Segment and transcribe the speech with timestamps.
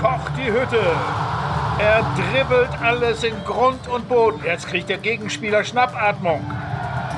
[0.00, 0.80] kocht die Hütte.
[1.78, 4.40] Er dribbelt alles in Grund und Boden.
[4.44, 6.40] Jetzt kriegt der Gegenspieler Schnappatmung.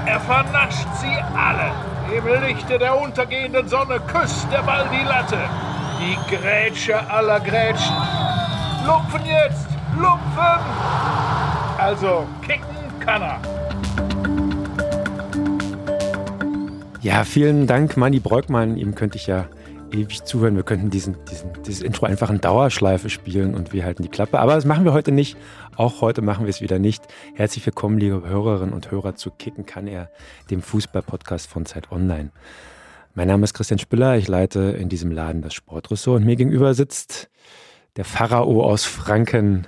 [0.07, 1.71] Er vernascht sie alle.
[2.17, 5.39] Im Lichte der untergehenden Sonne küsst der Ball die Latte.
[6.01, 7.97] Die Grätsche aller Grätschen.
[8.87, 9.69] Lupfen jetzt!
[9.97, 10.61] Lupfen!
[11.79, 13.39] Also, kicken kann er.
[17.01, 18.77] Ja, vielen Dank, Manni Breukmann.
[18.77, 19.45] Ihm könnte ich ja
[19.93, 20.57] ewig zuhören.
[20.57, 24.39] Wir könnten diesen, diesen, dieses Intro einfach in Dauerschleife spielen und wir halten die Klappe.
[24.39, 25.37] Aber das machen wir heute nicht.
[25.77, 27.05] Auch heute machen wir es wieder nicht.
[27.35, 30.11] Herzlich willkommen, liebe Hörerinnen und Hörer, zu Kicken kann er,
[30.51, 32.31] dem Fußball-Podcast von Zeit Online.
[33.15, 34.17] Mein Name ist Christian Spiller.
[34.17, 37.31] Ich leite in diesem Laden das Sportressort und mir gegenüber sitzt
[37.97, 39.67] der Pharao aus Franken,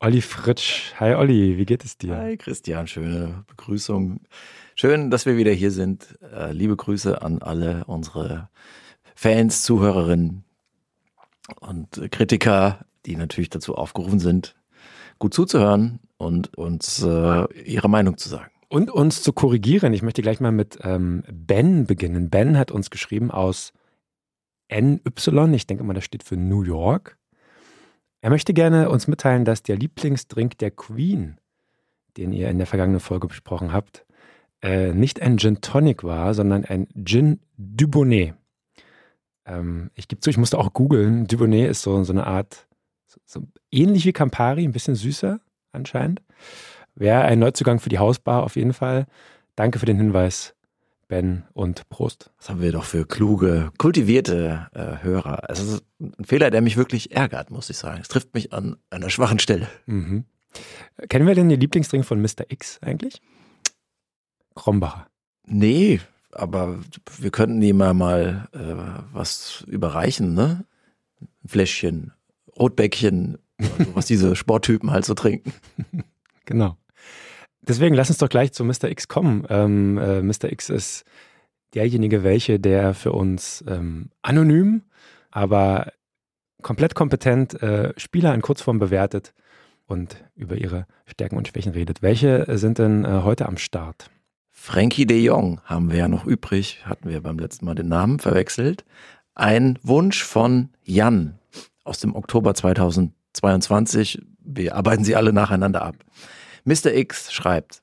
[0.00, 0.92] Olli Fritsch.
[0.98, 2.16] Hi Olli, wie geht es dir?
[2.16, 4.20] Hi Christian, schöne Begrüßung.
[4.74, 6.18] Schön, dass wir wieder hier sind.
[6.34, 8.48] Äh, liebe Grüße an alle unsere
[9.20, 10.44] Fans, Zuhörerinnen
[11.60, 14.56] und Kritiker, die natürlich dazu aufgerufen sind,
[15.18, 18.50] gut zuzuhören und uns äh, ihre Meinung zu sagen.
[18.70, 19.92] Und uns zu korrigieren.
[19.92, 22.30] Ich möchte gleich mal mit ähm, Ben beginnen.
[22.30, 23.74] Ben hat uns geschrieben aus
[24.72, 25.02] NY.
[25.52, 27.18] Ich denke mal, das steht für New York.
[28.22, 31.36] Er möchte gerne uns mitteilen, dass der Lieblingsdrink der Queen,
[32.16, 34.06] den ihr in der vergangenen Folge besprochen habt,
[34.62, 38.39] äh, nicht ein Gin Tonic war, sondern ein Gin Dubonnet.
[39.46, 41.26] Ähm, ich gebe zu, ich musste auch googeln.
[41.26, 42.66] Dubonnet ist so, so eine Art,
[43.06, 45.40] so, so ähnlich wie Campari, ein bisschen süßer
[45.72, 46.22] anscheinend.
[46.94, 49.06] Wäre ein Neuzugang für die Hausbar auf jeden Fall.
[49.56, 50.54] Danke für den Hinweis,
[51.08, 52.30] Ben und Prost.
[52.38, 55.44] Was haben wir doch für kluge, kultivierte äh, Hörer.
[55.48, 58.00] Es ist ein Fehler, der mich wirklich ärgert, muss ich sagen.
[58.00, 59.68] Es trifft mich an einer schwachen Stelle.
[59.86, 60.24] Mhm.
[61.08, 62.44] Kennen wir denn den Lieblingsdrink von Mr.
[62.48, 63.20] X eigentlich?
[64.54, 65.06] Krombacher.
[65.46, 66.00] Nee,
[66.32, 66.78] aber
[67.18, 70.64] wir könnten ihm mal äh, was überreichen, ne?
[71.20, 72.12] Ein Fläschchen,
[72.58, 75.52] Rotbäckchen, also was diese Sporttypen halt so trinken.
[76.44, 76.76] Genau.
[77.62, 78.84] Deswegen lass uns doch gleich zu Mr.
[78.84, 79.46] X kommen.
[79.48, 80.50] Ähm, äh, Mr.
[80.50, 81.04] X ist
[81.74, 84.82] derjenige, welche, der für uns ähm, anonym,
[85.30, 85.92] aber
[86.62, 89.34] komplett kompetent äh, Spieler in Kurzform bewertet
[89.86, 92.02] und über ihre Stärken und Schwächen redet.
[92.02, 94.10] Welche sind denn äh, heute am Start?
[94.62, 98.18] Frankie de Jong haben wir ja noch übrig, hatten wir beim letzten Mal den Namen
[98.18, 98.84] verwechselt.
[99.34, 101.38] Ein Wunsch von Jan
[101.82, 104.20] aus dem Oktober 2022.
[104.38, 105.96] Wir arbeiten sie alle nacheinander ab.
[106.64, 106.92] Mr.
[106.92, 107.82] X schreibt,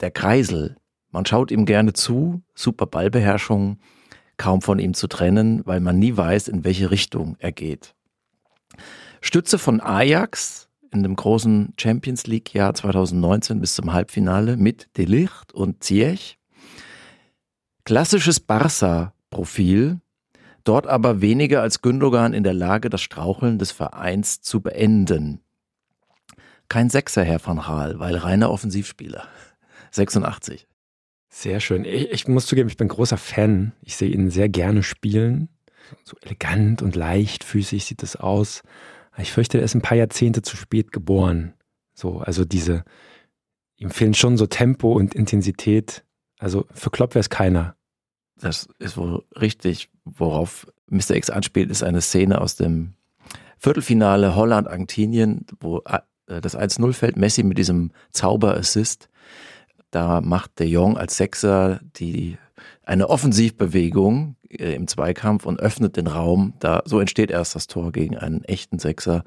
[0.00, 0.76] der Kreisel,
[1.10, 3.78] man schaut ihm gerne zu, super Ballbeherrschung,
[4.36, 7.94] kaum von ihm zu trennen, weil man nie weiß, in welche Richtung er geht.
[9.22, 15.52] Stütze von Ajax, in dem großen Champions League Jahr 2019 bis zum Halbfinale mit Delicht
[15.52, 16.38] und Ziyech.
[17.84, 20.00] Klassisches Barca-Profil,
[20.64, 25.40] dort aber weniger als Gündogan in der Lage, das Straucheln des Vereins zu beenden.
[26.68, 29.26] Kein Sechser, Herr van Raal, weil reiner Offensivspieler.
[29.90, 30.66] 86.
[31.30, 31.84] Sehr schön.
[31.84, 33.72] Ich, ich, muss zugeben, ich bin großer Fan.
[33.82, 35.48] Ich sehe ihn sehr gerne spielen.
[36.04, 38.62] So elegant und leichtfüßig sieht es aus.
[39.18, 41.54] Ich fürchte, er ist ein paar Jahrzehnte zu spät geboren.
[41.94, 42.84] So, also diese,
[43.76, 46.04] ihm fehlen schon so Tempo und Intensität.
[46.38, 47.74] Also für Klopp wäre es keiner.
[48.36, 49.90] Das ist wohl richtig.
[50.04, 51.16] Worauf Mr.
[51.16, 52.94] X anspielt, ist eine Szene aus dem
[53.58, 59.08] Viertelfinale Holland-Argentinien, wo äh, das 1-0 fällt, Messi mit diesem Zauber-Assist.
[59.90, 62.38] Da macht der Jong als Sechser die,
[62.84, 66.54] eine Offensivbewegung äh, im Zweikampf und öffnet den Raum.
[66.60, 69.24] Da, so entsteht erst das Tor gegen einen echten Sechser.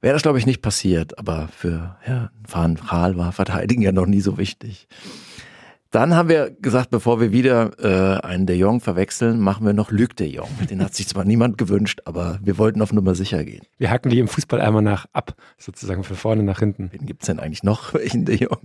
[0.00, 4.06] Wäre das, glaube ich, nicht passiert, aber für ja, Van Gaal war Verteidigen ja noch
[4.06, 4.88] nie so wichtig.
[5.92, 9.90] Dann haben wir gesagt, bevor wir wieder äh, einen De Jong verwechseln, machen wir noch
[9.90, 10.48] Luc De Jong.
[10.70, 13.60] Den hat sich zwar niemand gewünscht, aber wir wollten auf Nummer sicher gehen.
[13.76, 16.88] Wir hacken die im Fußball einmal nach ab, sozusagen von vorne nach hinten.
[16.92, 17.92] Wen gibt es denn eigentlich noch?
[17.94, 18.56] Welchen De Jong?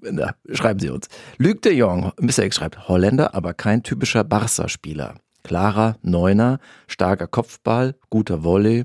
[0.00, 1.08] Na, schreiben Sie uns.
[1.36, 2.44] Luc de Jong, Mr.
[2.44, 5.16] X schreibt, Holländer, aber kein typischer Barca-Spieler.
[5.44, 8.84] Klarer Neuner, starker Kopfball, guter Volley.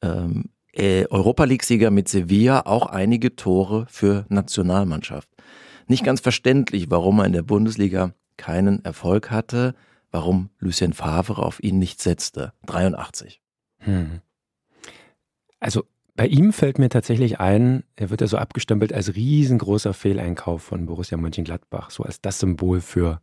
[0.00, 5.28] Ähm, äh, Europa League-Sieger mit Sevilla, auch einige Tore für Nationalmannschaft.
[5.86, 9.74] Nicht ganz verständlich, warum er in der Bundesliga keinen Erfolg hatte,
[10.10, 12.52] warum Lucien Favre auf ihn nicht setzte.
[12.66, 13.40] 83.
[13.78, 14.20] Hm.
[15.60, 15.84] Also
[16.14, 20.86] bei ihm fällt mir tatsächlich ein, er wird ja so abgestempelt als riesengroßer Fehleinkauf von
[20.86, 23.20] Borussia Mönchengladbach, so als das Symbol für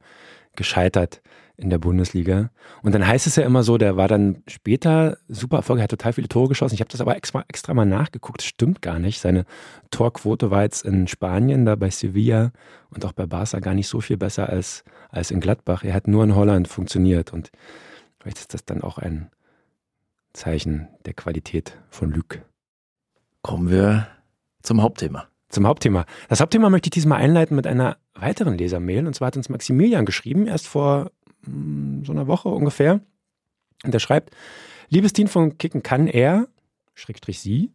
[0.56, 1.22] gescheitert
[1.56, 2.50] in der Bundesliga.
[2.82, 6.14] Und dann heißt es ja immer so, der war dann später super erfolgreich, hat total
[6.14, 6.74] viele Tore geschossen.
[6.74, 9.20] Ich habe das aber extra, extra mal nachgeguckt, das stimmt gar nicht.
[9.20, 9.46] Seine
[9.92, 12.52] Torquote war jetzt in Spanien, da bei Sevilla
[12.90, 15.84] und auch bei Barca gar nicht so viel besser als, als in Gladbach.
[15.84, 17.52] Er hat nur in Holland funktioniert und
[18.20, 19.30] vielleicht ist das dann auch ein
[20.34, 22.44] Zeichen der Qualität von Lüg.
[23.44, 24.08] Kommen wir
[24.64, 25.28] zum Hauptthema.
[25.50, 26.06] Zum Hauptthema.
[26.30, 29.06] Das Hauptthema möchte ich diesmal einleiten mit einer weiteren Lesermail.
[29.06, 31.12] Und zwar hat uns Maximilian geschrieben, erst vor
[31.46, 33.02] so einer Woche ungefähr.
[33.84, 34.36] Und er schreibt,
[34.90, 36.48] liebes Team von Kicken kann er,
[36.94, 37.72] Schrägstrich sie,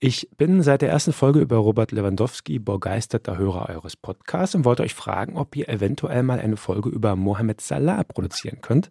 [0.00, 4.84] ich bin seit der ersten Folge über Robert Lewandowski begeisterter Hörer eures Podcasts und wollte
[4.84, 8.90] euch fragen, ob ihr eventuell mal eine Folge über Mohamed Salah produzieren könnt.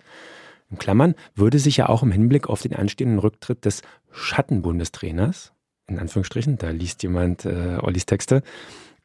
[0.70, 5.54] In Klammern würde sich ja auch im Hinblick auf den anstehenden Rücktritt des Schattenbundestrainers,
[5.88, 8.44] in Anführungsstrichen, da liest jemand äh, Ollis Texte,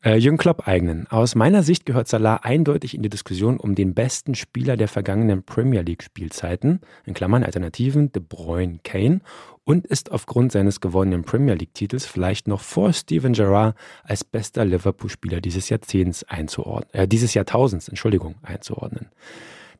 [0.05, 1.07] äh, Jürgen Klopp eignen.
[1.09, 5.45] Aus meiner Sicht gehört Salah eindeutig in die Diskussion um den besten Spieler der vergangenen
[5.45, 9.21] Premier League Spielzeiten, in Klammern Alternativen De Bruyne, Kane
[9.65, 14.65] und ist aufgrund seines gewonnenen Premier League Titels vielleicht noch vor Steven Gerrard als bester
[14.65, 19.09] Liverpool-Spieler dieses Jahrzehnts einzuordnen, äh, dieses Jahrtausends, Entschuldigung, einzuordnen.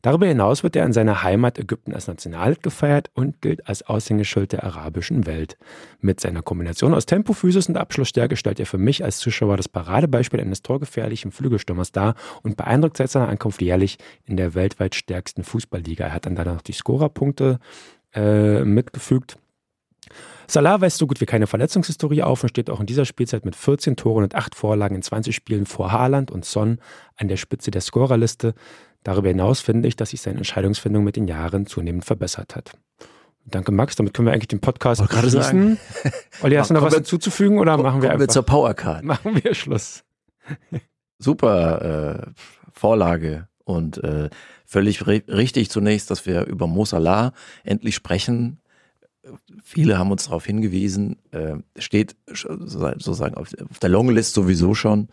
[0.03, 4.51] Darüber hinaus wird er in seiner Heimat Ägypten als Nationalheld gefeiert und gilt als Aushängeschild
[4.51, 5.57] der arabischen Welt.
[6.01, 9.69] Mit seiner Kombination aus Tempo, Physis und Abschlussstärke stellt er für mich als Zuschauer das
[9.69, 15.45] Paradebeispiel eines torgefährlichen Flügelstürmers dar und beeindruckt seit seiner Ankunft jährlich in der weltweit stärksten
[15.45, 16.07] Fußballliga.
[16.07, 17.61] Er hat dann danach die Scorerpunkte
[18.13, 19.37] äh, mitgefügt.
[20.49, 23.55] Salah weist so gut wie keine Verletzungshistorie auf und steht auch in dieser Spielzeit mit
[23.57, 26.79] 14 Toren und 8 Vorlagen in 20 Spielen vor Haaland und Son
[27.17, 28.55] an der Spitze der Scorerliste.
[29.03, 32.73] Darüber hinaus finde ich, dass sich seine Entscheidungsfindung mit den Jahren zunehmend verbessert hat.
[33.45, 33.97] Danke, Max.
[33.97, 35.79] Damit können wir eigentlich den Podcast schließen.
[36.43, 38.21] Olli, hast du noch was hinzuzufügen oder machen wir einfach?
[38.21, 39.03] wir zur Powercard.
[39.05, 40.05] Machen wir Schluss.
[41.19, 42.31] Super äh,
[42.73, 44.31] Vorlage und äh,
[44.65, 47.33] völlig richtig zunächst, dass wir über Mo Salah
[47.65, 48.61] endlich sprechen.
[49.63, 55.09] Viele haben uns darauf hingewiesen, äh, steht sozusagen auf, auf der Longlist sowieso schon.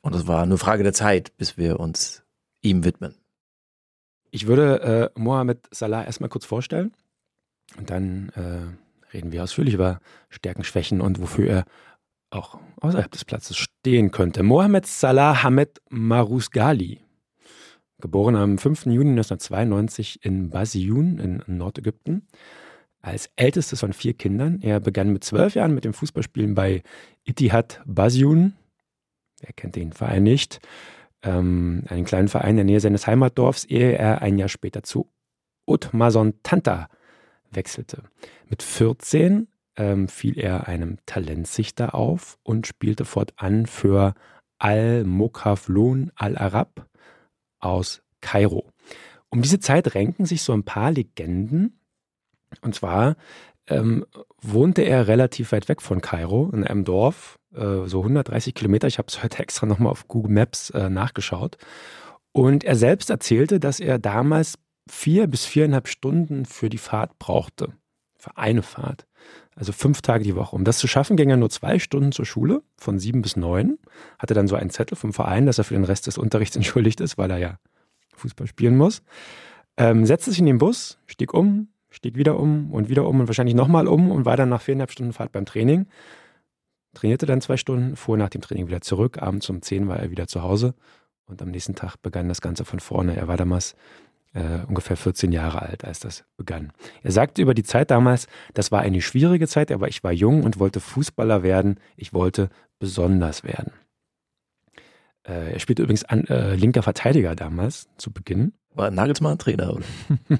[0.00, 2.22] Und es war nur Frage der Zeit, bis wir uns
[2.62, 3.14] ihm widmen.
[4.30, 6.92] Ich würde äh, Mohamed Salah erstmal kurz vorstellen
[7.76, 11.64] und dann äh, reden wir ausführlich über Stärken, Schwächen und wofür er
[12.30, 14.42] auch außerhalb des Platzes stehen könnte.
[14.42, 17.00] Mohamed Salah Hamed Marusgali,
[18.00, 18.86] geboren am 5.
[18.86, 22.26] Juni 1992 in Basiyun in Nordägypten,
[23.02, 24.60] als ältestes von vier Kindern.
[24.62, 26.82] Er begann mit zwölf Jahren mit dem Fußballspielen bei
[27.24, 28.54] Itihad Basiyun.
[29.40, 30.60] Wer kennt den Verein nicht?
[31.22, 35.08] Ähm, einen kleinen Verein in der Nähe seines Heimatdorfs, ehe er ein Jahr später zu
[35.66, 36.88] Utmason Tanta
[37.50, 38.04] wechselte.
[38.48, 44.14] Mit 14 ähm, fiel er einem Talentsichter auf und spielte fortan für
[44.58, 46.86] Al-Mokaflun Al-Arab
[47.60, 48.68] aus Kairo.
[49.30, 51.80] Um diese Zeit renken sich so ein paar Legenden.
[52.62, 53.16] Und zwar
[53.70, 54.04] ähm,
[54.42, 58.88] wohnte er relativ weit weg von Kairo, in einem Dorf, äh, so 130 Kilometer.
[58.88, 61.56] Ich habe es heute extra nochmal auf Google Maps äh, nachgeschaut.
[62.32, 64.58] Und er selbst erzählte, dass er damals
[64.88, 67.72] vier bis viereinhalb Stunden für die Fahrt brauchte.
[68.16, 69.06] Für eine Fahrt.
[69.56, 70.54] Also fünf Tage die Woche.
[70.54, 73.78] Um das zu schaffen, ging er nur zwei Stunden zur Schule, von sieben bis neun.
[74.18, 77.00] Hatte dann so einen Zettel vom Verein, dass er für den Rest des Unterrichts entschuldigt
[77.00, 77.58] ist, weil er ja
[78.16, 79.02] Fußball spielen muss.
[79.76, 83.26] Ähm, setzte sich in den Bus, stieg um, stieg wieder um und wieder um und
[83.26, 85.86] wahrscheinlich nochmal um und war dann nach viereinhalb Stunden Fahrt beim Training.
[86.94, 89.22] Trainierte dann zwei Stunden, fuhr nach dem Training wieder zurück.
[89.22, 90.74] Abends um zehn war er wieder zu Hause
[91.26, 93.16] und am nächsten Tag begann das Ganze von vorne.
[93.16, 93.76] Er war damals
[94.32, 96.72] äh, ungefähr 14 Jahre alt, als das begann.
[97.02, 100.44] Er sagte über die Zeit damals, das war eine schwierige Zeit, aber ich war jung
[100.44, 101.78] und wollte Fußballer werden.
[101.96, 103.72] Ich wollte besonders werden.
[105.26, 108.52] Äh, er spielte übrigens an, äh, linker Verteidiger damals zu Beginn.
[108.74, 109.84] War Nagelsmann Trainer, oder?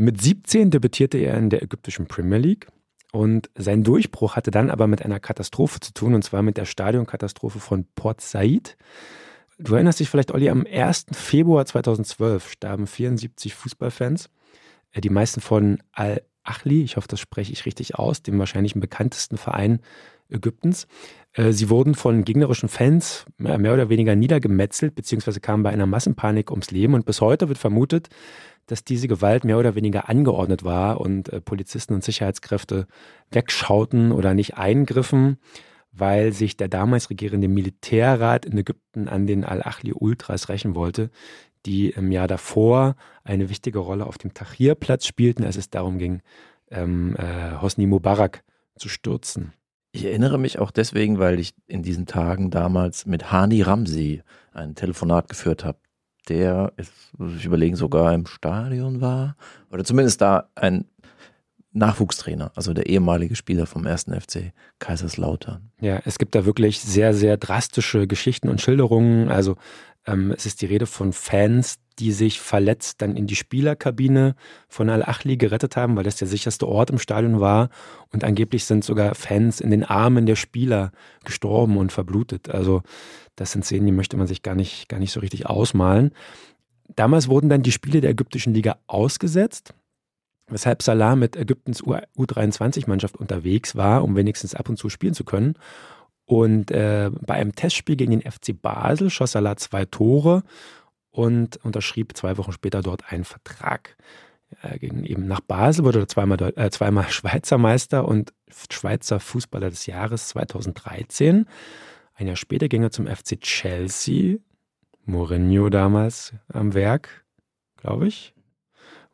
[0.00, 2.68] Mit 17 debütierte er in der ägyptischen Premier League
[3.10, 6.66] und sein Durchbruch hatte dann aber mit einer Katastrophe zu tun, und zwar mit der
[6.66, 8.76] Stadionkatastrophe von Port Said.
[9.58, 11.06] Du erinnerst dich vielleicht, Olli, am 1.
[11.10, 14.30] Februar 2012 starben 74 Fußballfans,
[14.92, 19.36] äh, die meisten von Al-Achli, ich hoffe, das spreche ich richtig aus, dem wahrscheinlich bekanntesten
[19.36, 19.80] Verein
[20.30, 20.86] Ägyptens.
[21.32, 26.52] Äh, sie wurden von gegnerischen Fans mehr oder weniger niedergemetzelt, beziehungsweise kamen bei einer Massenpanik
[26.52, 26.94] ums Leben.
[26.94, 28.10] Und bis heute wird vermutet,
[28.68, 32.86] dass diese Gewalt mehr oder weniger angeordnet war und äh, Polizisten und Sicherheitskräfte
[33.30, 35.38] wegschauten oder nicht eingriffen,
[35.92, 41.10] weil sich der damals regierende Militärrat in Ägypten an den Al-Achli-Ultras rächen wollte,
[41.66, 42.94] die im Jahr davor
[43.24, 46.22] eine wichtige Rolle auf dem Tahrir-Platz spielten, als es darum ging,
[46.70, 48.44] ähm, äh, Hosni Mubarak
[48.76, 49.52] zu stürzen.
[49.90, 54.22] Ich erinnere mich auch deswegen, weil ich in diesen Tagen damals mit Hani Ramsi
[54.52, 55.78] ein Telefonat geführt habe,
[56.28, 59.36] der, jetzt muss ich überlegen, sogar im Stadion war.
[59.70, 60.84] Oder zumindest da ein
[61.72, 65.70] Nachwuchstrainer, also der ehemalige Spieler vom ersten FC Kaiserslautern.
[65.80, 69.28] Ja, es gibt da wirklich sehr, sehr drastische Geschichten und Schilderungen.
[69.28, 69.56] Also
[70.06, 74.34] ähm, es ist die Rede von Fans, die sich verletzt dann in die Spielerkabine
[74.68, 77.70] von Al-Achli gerettet haben, weil das der sicherste Ort im Stadion war.
[78.12, 80.92] Und angeblich sind sogar Fans in den Armen der Spieler
[81.24, 82.48] gestorben und verblutet.
[82.48, 82.82] Also
[83.36, 86.12] das sind Szenen, die möchte man sich gar nicht, gar nicht so richtig ausmalen.
[86.96, 89.74] Damals wurden dann die Spiele der ägyptischen Liga ausgesetzt,
[90.48, 95.54] weshalb Salah mit Ägyptens U23-Mannschaft unterwegs war, um wenigstens ab und zu spielen zu können.
[96.24, 100.42] Und äh, bei einem Testspiel gegen den FC Basel schoss Salah zwei Tore
[101.10, 103.96] und unterschrieb zwei Wochen später dort einen Vertrag.
[104.62, 108.32] Er ging eben nach Basel, wurde zweimal, äh, zweimal Schweizer Meister und
[108.70, 111.46] Schweizer Fußballer des Jahres 2013.
[112.14, 114.38] Ein Jahr später ging er zum FC Chelsea,
[115.04, 117.24] Mourinho damals am Werk,
[117.76, 118.34] glaube ich,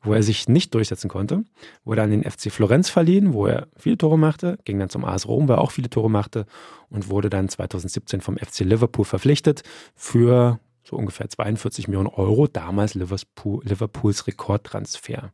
[0.03, 1.45] wo er sich nicht durchsetzen konnte.
[1.85, 5.29] Wurde an den FC Florenz verliehen, wo er viele Tore machte, ging dann zum AS
[5.29, 6.47] Rom, wo er auch viele Tore machte
[6.89, 9.63] und wurde dann 2017 vom FC Liverpool verpflichtet
[9.95, 15.33] für so ungefähr 42 Millionen Euro, damals Liverpool, Liverpools Rekordtransfer.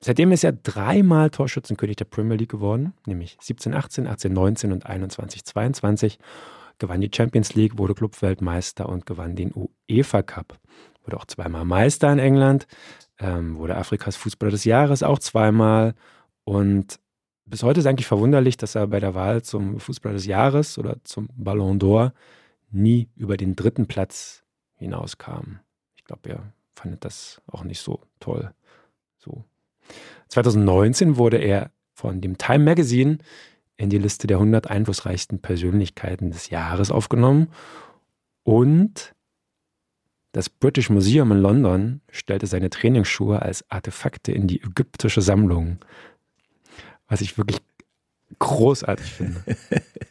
[0.00, 4.86] Seitdem ist er dreimal Torschützenkönig der Premier League geworden, nämlich 17, 18, 18, 19 und
[4.86, 6.18] 21, 22.
[6.78, 9.52] Gewann die Champions League, wurde Clubweltmeister und gewann den
[9.88, 10.58] UEFA Cup.
[11.04, 12.66] Wurde auch zweimal Meister in England,
[13.20, 15.94] ähm, wurde Afrikas Fußballer des Jahres auch zweimal.
[16.42, 16.98] Und
[17.44, 20.96] bis heute ist eigentlich verwunderlich, dass er bei der Wahl zum Fußballer des Jahres oder
[21.04, 22.12] zum Ballon d'Or
[22.72, 24.42] nie über den dritten Platz
[24.76, 25.60] hinauskam.
[25.96, 28.52] Ich glaube, er fand das auch nicht so toll.
[29.18, 29.44] So.
[30.28, 33.18] 2019 wurde er von dem Time Magazine
[33.76, 37.48] in die Liste der 100 einflussreichsten Persönlichkeiten des Jahres aufgenommen
[38.42, 39.14] und
[40.32, 45.78] das British Museum in London stellte seine Trainingsschuhe als Artefakte in die ägyptische Sammlung,
[47.06, 47.60] was ich wirklich
[48.42, 49.42] großartig finde.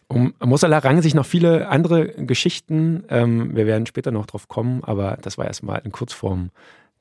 [0.07, 3.05] Um Mossala rangen sich noch viele andere Geschichten.
[3.07, 6.49] Ähm, wir werden später noch drauf kommen, aber das war erstmal in Kurzform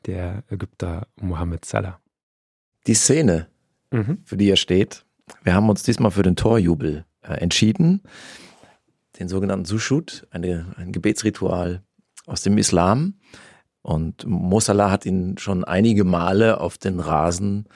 [0.06, 1.99] der Ägypter Mohammed Salah.
[2.87, 3.49] Die Szene,
[3.90, 4.18] mhm.
[4.25, 5.04] für die er steht,
[5.42, 8.02] wir haben uns diesmal für den Torjubel äh, entschieden.
[9.18, 11.82] Den sogenannten Sushut, eine, ein Gebetsritual
[12.26, 13.14] aus dem Islam.
[13.82, 17.66] Und Mossala hat ihn schon einige Male auf den Rasen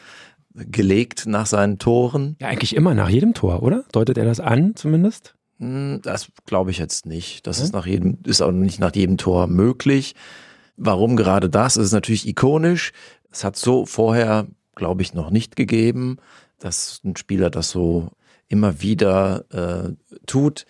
[0.54, 2.37] gelegt nach seinen Toren.
[2.40, 3.84] Ja, eigentlich immer nach jedem Tor, oder?
[3.92, 5.34] Deutet er das an zumindest?
[5.58, 7.46] Hm, das glaube ich jetzt nicht.
[7.46, 7.64] Das ja.
[7.64, 10.14] ist nach jedem, ist auch nicht nach jedem Tor möglich.
[10.76, 11.76] Warum gerade das?
[11.76, 12.92] Es ist natürlich ikonisch.
[13.30, 16.18] Es hat so vorher, glaube ich, noch nicht gegeben,
[16.58, 18.11] dass ein Spieler das so
[18.49, 20.66] immer wieder äh, tut.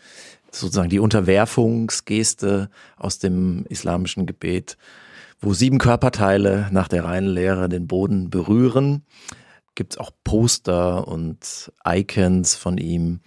[0.50, 4.78] Sozusagen die Unterwerfungsgeste aus dem islamischen Gebet,
[5.40, 9.02] wo sieben Körperteile nach der reinen Lehre den Boden berühren
[9.74, 13.20] gibt es auch Poster und Icons von ihm.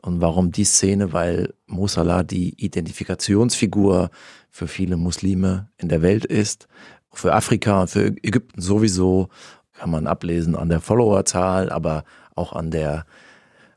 [0.00, 1.12] Und warum die Szene?
[1.12, 4.10] Weil Mo Salah die Identifikationsfigur
[4.50, 6.68] für viele Muslime in der Welt ist.
[7.12, 9.28] Für Afrika und für Ägypten sowieso
[9.72, 12.04] kann man ablesen an der Followerzahl, aber
[12.34, 13.04] auch an der,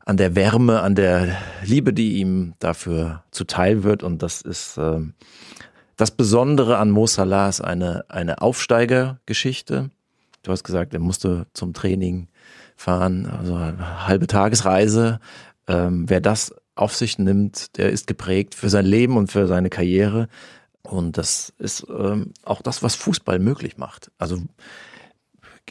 [0.06, 4.04] an der Wärme, an der Liebe, die ihm dafür zuteil wird.
[4.04, 5.02] Und das ist äh,
[5.96, 9.92] das Besondere an Mo Salah ist eine, eine Aufsteigergeschichte.
[10.46, 12.28] Du hast gesagt, er musste zum Training
[12.76, 15.20] fahren, also eine halbe Tagesreise.
[15.68, 19.72] Ähm, wer das auf sich nimmt, der ist geprägt für sein Leben und für seine
[19.72, 20.28] Karriere.
[20.84, 24.12] Und das ist ähm, auch das, was Fußball möglich macht.
[24.20, 24.38] Also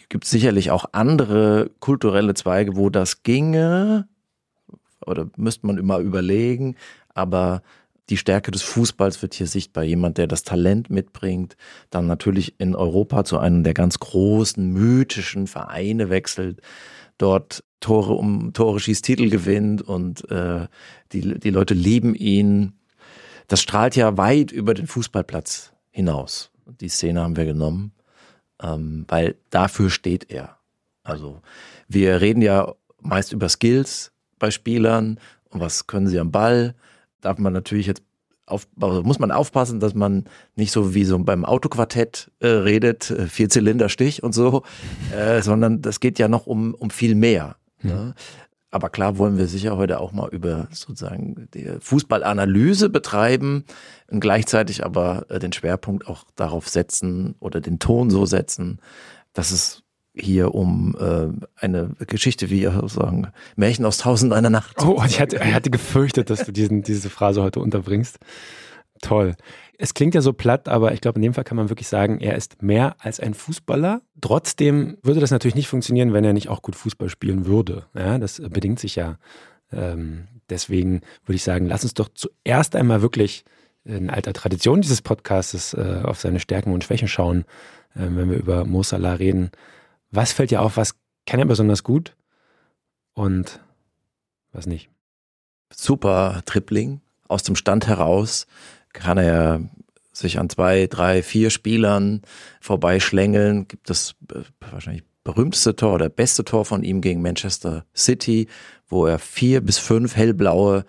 [0.08, 4.08] gibt es sicherlich auch andere kulturelle Zweige, wo das ginge.
[5.06, 6.74] Oder müsste man immer überlegen.
[7.14, 7.62] Aber
[8.10, 9.84] die Stärke des Fußballs wird hier sichtbar.
[9.84, 11.56] Jemand, der das Talent mitbringt,
[11.90, 16.60] dann natürlich in Europa zu einem der ganz großen, mythischen Vereine wechselt,
[17.18, 20.66] dort Tore um Tore schießt, Titel gewinnt und äh,
[21.12, 22.78] die, die Leute lieben ihn.
[23.46, 26.50] Das strahlt ja weit über den Fußballplatz hinaus.
[26.80, 27.92] Die Szene haben wir genommen,
[28.62, 30.58] ähm, weil dafür steht er.
[31.02, 31.42] Also
[31.88, 35.20] wir reden ja meist über Skills bei Spielern
[35.50, 36.74] und was können sie am Ball
[37.24, 38.02] darf man natürlich jetzt
[38.46, 43.10] auf, also muss man aufpassen, dass man nicht so wie so beim Autoquartett äh, redet,
[43.10, 44.62] äh, Vierzylinderstich und so,
[45.16, 47.56] äh, sondern das geht ja noch um, um viel mehr.
[47.82, 47.90] Mhm.
[47.90, 48.14] Ne?
[48.70, 53.64] Aber klar wollen wir sicher heute auch mal über sozusagen die Fußballanalyse betreiben
[54.10, 58.80] und gleichzeitig aber äh, den Schwerpunkt auch darauf setzen oder den Ton so setzen,
[59.32, 59.83] dass es
[60.14, 64.82] hier um äh, eine Geschichte wie sozusagen Märchen aus Tausend einer Nacht.
[64.84, 68.18] Oh, ich hatte, ich hatte gefürchtet, dass du diesen, diese Phrase heute unterbringst.
[69.02, 69.34] Toll.
[69.76, 72.20] Es klingt ja so platt, aber ich glaube, in dem Fall kann man wirklich sagen,
[72.20, 74.02] er ist mehr als ein Fußballer.
[74.20, 77.86] Trotzdem würde das natürlich nicht funktionieren, wenn er nicht auch gut Fußball spielen würde.
[77.94, 79.18] Ja, das bedingt sich ja.
[79.72, 83.44] Ähm, deswegen würde ich sagen, lass uns doch zuerst einmal wirklich
[83.84, 87.44] in alter Tradition dieses Podcasts äh, auf seine Stärken und Schwächen schauen,
[87.94, 89.50] äh, wenn wir über Mo Salah reden.
[90.14, 90.94] Was fällt dir auf, was
[91.26, 92.14] kann er besonders gut
[93.14, 93.60] und
[94.52, 94.88] was nicht?
[95.74, 97.00] Super Tripling.
[97.26, 98.46] Aus dem Stand heraus
[98.92, 99.68] kann er
[100.12, 102.22] sich an zwei, drei, vier Spielern
[102.60, 103.66] vorbeischlängeln.
[103.66, 108.46] Gibt es äh, wahrscheinlich berühmteste Tor oder beste Tor von ihm gegen Manchester City,
[108.86, 110.84] wo er vier bis fünf hellblaue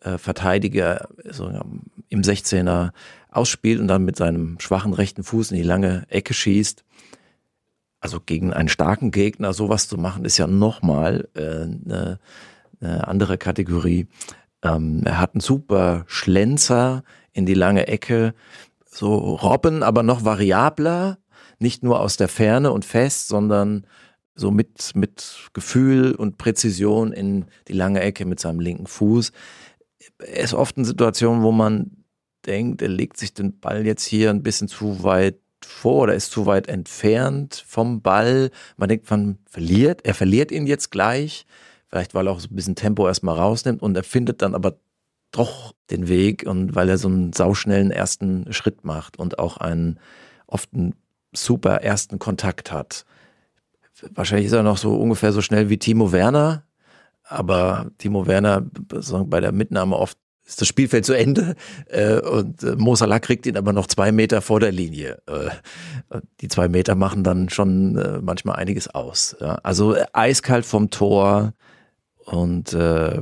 [0.00, 1.48] äh, Verteidiger so,
[2.08, 2.92] im 16er
[3.30, 6.84] ausspielt und dann mit seinem schwachen rechten Fuß in die lange Ecke schießt.
[8.00, 12.18] Also gegen einen starken Gegner sowas zu machen, ist ja nochmal äh, eine,
[12.80, 14.06] eine andere Kategorie.
[14.62, 18.34] Ähm, er hat einen super Schlenzer in die lange Ecke,
[18.86, 21.18] so Robben, aber noch variabler,
[21.58, 23.86] nicht nur aus der Ferne und fest, sondern
[24.34, 29.32] so mit, mit Gefühl und Präzision in die lange Ecke mit seinem linken Fuß.
[30.18, 32.04] Er ist oft in Situationen, wo man
[32.46, 35.38] denkt, er legt sich den Ball jetzt hier ein bisschen zu weit
[35.70, 38.50] vor oder ist zu weit entfernt vom Ball.
[38.76, 41.46] Man denkt, man verliert, er verliert ihn jetzt gleich.
[41.88, 44.76] Vielleicht, weil er auch so ein bisschen Tempo erstmal rausnimmt und er findet dann aber
[45.32, 49.98] doch den Weg und weil er so einen sauschnellen ersten Schritt macht und auch einen
[50.46, 50.94] oft einen
[51.32, 53.04] super ersten Kontakt hat.
[54.14, 56.64] Wahrscheinlich ist er noch so ungefähr so schnell wie Timo Werner,
[57.22, 60.18] aber Timo Werner bei der Mitnahme oft
[60.50, 61.54] ist das Spielfeld zu Ende
[61.86, 65.22] äh, und äh, Mo Salah kriegt ihn aber noch zwei Meter vor der Linie.
[65.26, 69.36] Äh, die zwei Meter machen dann schon äh, manchmal einiges aus.
[69.40, 69.54] Ja.
[69.62, 71.54] Also äh, eiskalt vom Tor
[72.24, 73.20] und äh,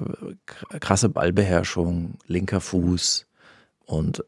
[0.80, 3.26] krasse Ballbeherrschung, linker Fuß
[3.85, 4.25] und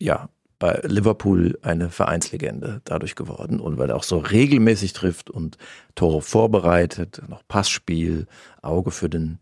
[0.00, 0.28] ja,
[0.60, 5.58] bei Liverpool eine Vereinslegende dadurch geworden und weil er auch so regelmäßig trifft und
[5.96, 8.28] Tore vorbereitet, noch Passspiel,
[8.62, 9.40] Auge für den,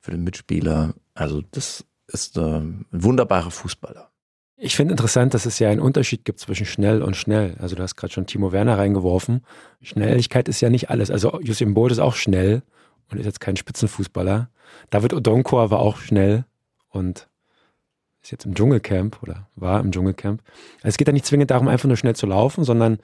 [0.00, 0.94] für den Mitspieler.
[1.12, 4.10] Also das ist äh, ein wunderbarer Fußballer.
[4.56, 7.56] Ich finde interessant, dass es ja einen Unterschied gibt zwischen schnell und schnell.
[7.58, 9.44] Also du hast gerade schon Timo Werner reingeworfen.
[9.82, 11.10] Schnelligkeit ist ja nicht alles.
[11.10, 12.62] Also Usain Bolt ist auch schnell
[13.10, 14.48] und ist jetzt kein Spitzenfußballer.
[14.90, 16.44] David Odonkor war auch schnell
[16.88, 17.28] und
[18.22, 20.40] ist jetzt im Dschungelcamp oder war im Dschungelcamp.
[20.76, 22.98] Also es geht ja nicht zwingend darum, einfach nur schnell zu laufen, sondern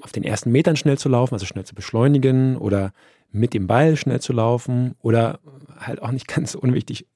[0.00, 2.92] auf den ersten Metern schnell zu laufen, also schnell zu beschleunigen oder
[3.30, 5.40] mit dem Ball schnell zu laufen oder
[5.78, 7.06] halt auch nicht ganz unwichtig,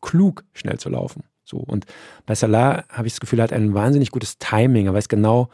[0.00, 1.24] klug schnell zu laufen.
[1.44, 1.58] So.
[1.58, 1.86] Und
[2.26, 4.86] bei Salah habe ich das Gefühl, er hat ein wahnsinnig gutes Timing.
[4.86, 5.50] Er weiß genau,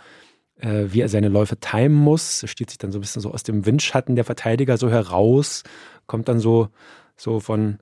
[0.61, 2.43] äh, wie er seine Läufe timen muss.
[2.43, 5.63] Er steht sich dann so ein bisschen so aus dem Windschatten der Verteidiger so heraus,
[6.07, 6.69] kommt dann so,
[7.17, 7.79] so von,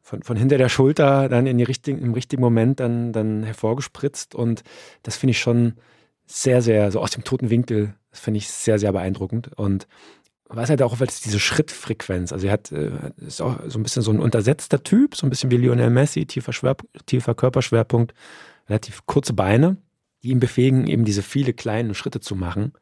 [0.00, 4.34] von, von hinter der Schulter dann in die richtigen, im richtigen Moment dann, dann hervorgespritzt.
[4.34, 4.62] Und
[5.02, 5.74] das finde ich schon
[6.26, 9.50] sehr, sehr, so aus dem toten Winkel, das finde ich sehr, sehr beeindruckend.
[9.56, 9.86] Und
[10.48, 13.82] was halt auch, weil es diese Schrittfrequenz, also er hat, äh, ist auch so ein
[13.82, 18.14] bisschen so ein untersetzter Typ, so ein bisschen wie Lionel Messi, tiefer, Schwer, tiefer Körperschwerpunkt,
[18.68, 19.76] relativ kurze Beine,
[20.22, 22.72] die ihn befähigen, eben diese viele kleinen Schritte zu machen.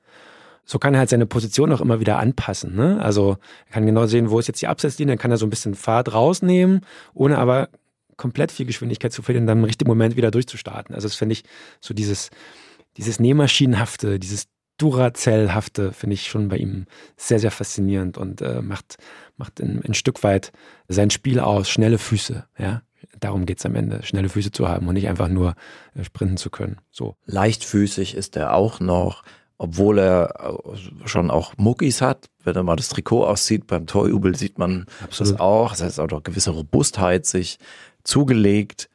[0.67, 2.75] So kann er halt seine Position auch immer wieder anpassen.
[2.75, 3.03] Ne?
[3.03, 5.51] Also er kann genau sehen, wo ist jetzt die Abseitslinie, dann kann er so ein
[5.51, 6.81] bisschen Fahrt rausnehmen,
[7.13, 7.69] ohne aber
[8.17, 10.95] komplett viel Geschwindigkeit zu verlieren, dann im richtigen Moment wieder durchzustarten.
[10.95, 11.45] Also das finde ich
[11.81, 12.31] so dieses,
[12.97, 14.47] dieses Nähmaschinenhafte, dieses
[14.79, 18.97] Duracell-hafte finde ich schon bei ihm sehr, sehr faszinierend und äh, macht,
[19.37, 20.53] macht ein, ein, Stück weit
[20.89, 21.69] sein Spiel aus.
[21.69, 22.83] Schnelle Füße, ja.
[23.21, 25.55] Darum geht es am Ende, schnelle Füße zu haben und nicht einfach nur
[25.95, 26.79] äh, sprinten zu können.
[26.91, 27.17] So.
[27.27, 29.23] Leichtfüßig ist er auch noch,
[29.59, 32.27] obwohl er äh, schon auch Muckis hat.
[32.43, 35.35] Wenn er mal das Trikot auszieht, beim Torjubel sieht man Absolut.
[35.35, 35.71] das auch.
[35.71, 37.59] Das heißt auch noch gewisse Robustheit sich
[38.03, 38.89] zugelegt.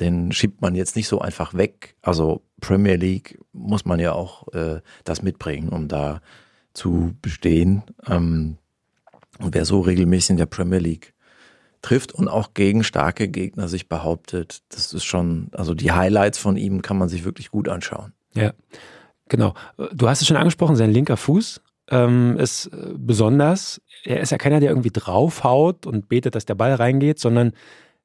[0.00, 1.96] Den schiebt man jetzt nicht so einfach weg.
[2.02, 6.20] Also Premier League muss man ja auch äh, das mitbringen, um da
[6.72, 7.82] zu bestehen.
[8.06, 8.56] Ähm,
[9.38, 11.14] und wer so regelmäßig in der Premier League
[11.82, 16.56] trifft und auch gegen starke Gegner sich behauptet, das ist schon, also die Highlights von
[16.56, 18.12] ihm kann man sich wirklich gut anschauen.
[18.34, 18.52] Ja,
[19.28, 19.54] genau.
[19.92, 23.80] Du hast es schon angesprochen, sein linker Fuß ähm, ist äh, besonders.
[24.04, 27.52] Er ist ja keiner, der irgendwie draufhaut und betet, dass der Ball reingeht, sondern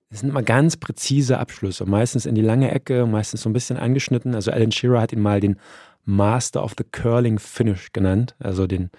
[0.09, 3.77] es sind immer ganz präzise Abschlüsse, meistens in die lange Ecke, meistens so ein bisschen
[3.77, 4.35] angeschnitten.
[4.35, 5.57] Also Alan Shearer hat ihn mal den
[6.05, 8.89] Master of the Curling Finish genannt, also den,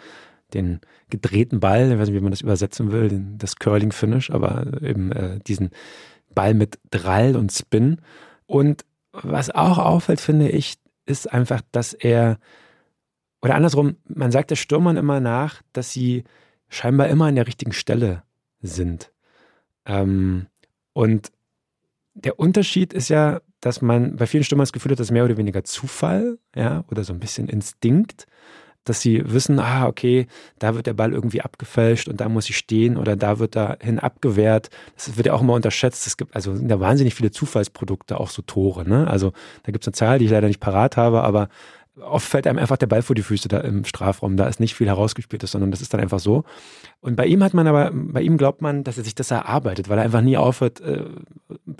[0.53, 4.31] den gedrehten Ball, ich weiß nicht, wie man das übersetzen will, den, das Curling Finish,
[4.31, 5.71] aber eben äh, diesen
[6.35, 8.03] Ball mit Drall und Spin.
[8.47, 10.75] Und was auch auffällt, finde ich,
[11.07, 12.39] ist einfach, dass er,
[13.41, 16.25] oder andersrum, man sagt der Stürmern immer nach, dass sie
[16.69, 18.23] scheinbar immer an der richtigen Stelle
[18.61, 19.11] sind.
[19.87, 20.47] Ähm,
[20.99, 21.31] und
[22.15, 25.25] der Unterschied ist ja, dass man bei vielen Stürmern das Gefühl hat, das ist mehr
[25.25, 28.27] oder weniger Zufall, ja, oder so ein bisschen Instinkt,
[28.83, 30.27] dass sie wissen, ah, okay,
[30.59, 34.01] da wird der Ball irgendwie abgefälscht und da muss ich stehen oder da wird dahin
[34.01, 34.71] abgewehrt.
[34.97, 36.05] Das wird ja auch immer unterschätzt.
[36.09, 38.89] Es gibt also ja wahnsinnig viele Zufallsprodukte, auch so Tore.
[38.89, 39.07] Ne?
[39.07, 39.33] Also
[39.63, 41.49] da gibt es eine Zahl, die ich leider nicht parat habe, aber
[42.03, 44.37] oft fällt einem einfach der Ball vor die Füße da im Strafraum.
[44.37, 46.45] Da ist nicht viel herausgespielt, sondern das ist dann einfach so.
[47.01, 49.89] Und bei ihm hat man aber, bei ihm glaubt man, dass er sich das erarbeitet,
[49.89, 51.05] weil er einfach nie aufhört, äh,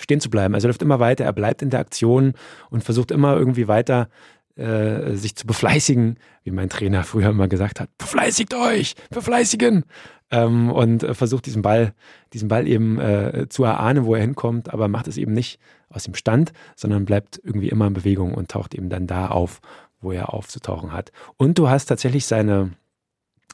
[0.01, 0.55] stehen zu bleiben.
[0.55, 2.35] Also er läuft immer weiter, er bleibt in der Aktion
[2.71, 4.09] und versucht immer irgendwie weiter
[4.57, 9.85] äh, sich zu befleißigen, wie mein Trainer früher immer gesagt hat, befleißigt euch, befleißigen.
[10.31, 11.95] Ähm, und äh, versucht diesen Ball,
[12.35, 16.05] diesen Ball eben äh, zu erahnen, wo er hinkommt, aber macht es eben nicht aus
[16.05, 19.61] dem Stand, sondern bleibt irgendwie immer in Bewegung und taucht eben dann da auf,
[20.01, 21.13] wo er aufzutauchen hat.
[21.37, 22.73] Und du hast tatsächlich seine,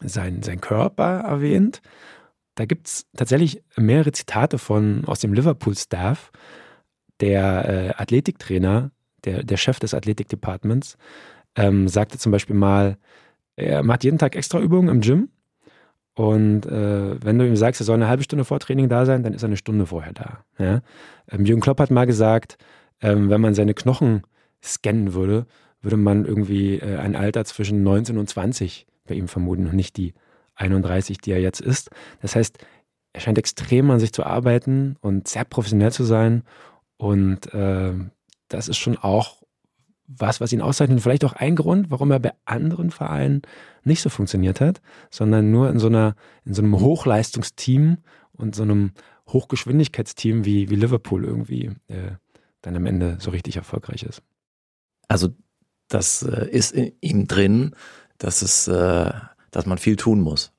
[0.03, 1.83] sein, sein Körper erwähnt.
[2.55, 6.31] Da gibt es tatsächlich mehrere Zitate von aus dem Liverpool-Staff.
[7.21, 8.91] Der äh, Athletiktrainer,
[9.25, 10.97] der, der Chef des Athletik-Departments,
[11.57, 12.99] ähm, sagte zum Beispiel mal,
[13.57, 15.29] er macht jeden Tag extra Übungen im Gym.
[16.15, 19.23] Und äh, wenn du ihm sagst, er soll eine halbe Stunde vor Training da sein,
[19.23, 20.45] dann ist er eine Stunde vorher da.
[20.59, 20.81] Ja?
[21.31, 22.57] Ähm, Jürgen Klopp hat mal gesagt,
[23.01, 24.23] ähm, wenn man seine Knochen
[24.63, 25.47] scannen würde,
[25.85, 29.97] würde man irgendwie äh, ein Alter zwischen 19 und 20 bei ihm vermuten und nicht
[29.97, 30.15] die
[30.57, 31.91] 31, die er jetzt ist.
[32.21, 32.59] Das heißt,
[33.13, 36.43] er scheint extrem an sich zu arbeiten und sehr professionell zu sein.
[36.97, 37.93] Und äh,
[38.49, 39.43] das ist schon auch
[40.07, 41.01] was, was ihn auszeichnet.
[41.01, 43.43] Vielleicht auch ein Grund, warum er bei anderen Vereinen
[43.85, 47.99] nicht so funktioniert hat, sondern nur in so einer, in so einem Hochleistungsteam
[48.33, 48.93] und so einem
[49.29, 52.13] Hochgeschwindigkeitsteam wie, wie Liverpool irgendwie äh,
[52.63, 54.23] dann am Ende so richtig erfolgreich ist.
[55.09, 55.31] Also
[55.89, 57.75] das äh, ist in ihm drin,
[58.19, 59.13] dass es, äh,
[59.51, 60.53] dass man viel tun muss.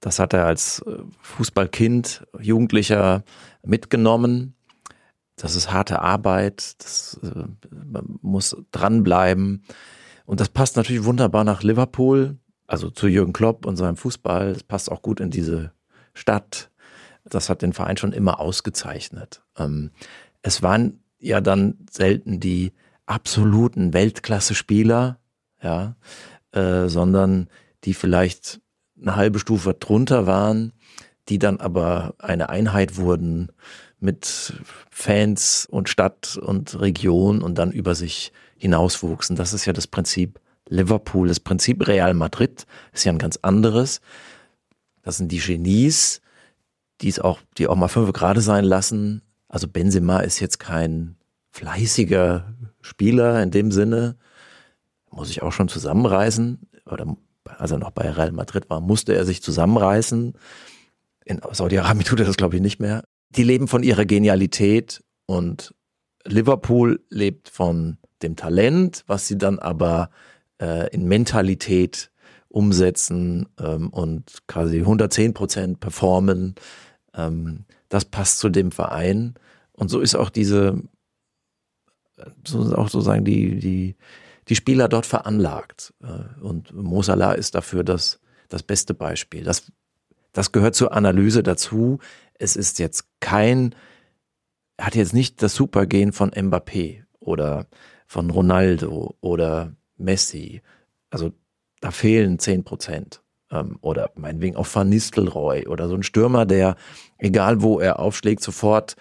[0.00, 3.24] Das hat er als äh, Fußballkind, Jugendlicher
[3.62, 4.54] mitgenommen.
[5.36, 7.18] Das ist harte Arbeit, das,
[7.70, 9.64] man muss dranbleiben.
[10.26, 14.50] Und das passt natürlich wunderbar nach Liverpool, also zu Jürgen Klopp und seinem Fußball.
[14.50, 15.72] Es passt auch gut in diese
[16.14, 16.70] Stadt.
[17.24, 19.42] Das hat den Verein schon immer ausgezeichnet.
[19.58, 19.90] Ähm,
[20.42, 22.72] es waren ja dann selten die
[23.06, 25.18] absoluten Weltklasse-Spieler,
[25.62, 25.96] ja,
[26.52, 27.48] äh, sondern
[27.84, 28.60] die vielleicht
[29.00, 30.72] eine halbe Stufe drunter waren,
[31.28, 33.50] die dann aber eine Einheit wurden
[33.98, 34.54] mit
[34.90, 39.36] Fans und Stadt und Region und dann über sich hinauswuchsen.
[39.36, 41.28] Das ist ja das Prinzip Liverpool.
[41.28, 44.00] Das Prinzip Real Madrid ist ja ein ganz anderes.
[45.02, 46.20] Das sind die Genies,
[47.00, 49.22] die es auch, die auch mal fünf gerade sein lassen.
[49.48, 51.16] Also Benzema ist jetzt kein
[51.50, 54.16] fleißiger Spieler in dem Sinne,
[55.10, 56.58] muss ich auch schon zusammenreißen.
[56.86, 60.34] Oder als er noch bei Real Madrid war, musste er sich zusammenreißen.
[61.24, 63.04] In Saudi-Arabien tut er das, glaube ich, nicht mehr.
[63.30, 65.74] Die leben von ihrer Genialität und
[66.26, 70.10] Liverpool lebt von dem Talent, was sie dann aber
[70.60, 72.10] äh, in Mentalität
[72.48, 76.54] umsetzen ähm, und quasi 110 Prozent performen.
[77.14, 79.34] Ähm, das passt zu dem Verein.
[79.72, 80.82] Und so ist auch diese
[82.18, 83.96] auch sozusagen die, die,
[84.48, 85.94] die Spieler dort veranlagt.
[86.02, 89.44] Äh, und Mo Salah ist dafür das, das beste Beispiel.
[89.44, 89.72] Das,
[90.32, 91.98] das gehört zur Analyse dazu.
[92.34, 93.74] Es ist jetzt kein,
[94.80, 97.66] hat jetzt nicht das Supergehen von Mbappé oder
[98.06, 100.62] von Ronaldo oder Messi.
[101.10, 101.32] Also
[101.80, 103.22] da fehlen zehn Prozent.
[103.50, 106.76] Ähm, oder meinetwegen auch Van Nistelrooy oder so ein Stürmer, der,
[107.18, 108.96] egal wo er aufschlägt, sofort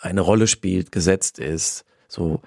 [0.00, 1.84] eine Rolle spielt, gesetzt ist.
[2.08, 2.42] So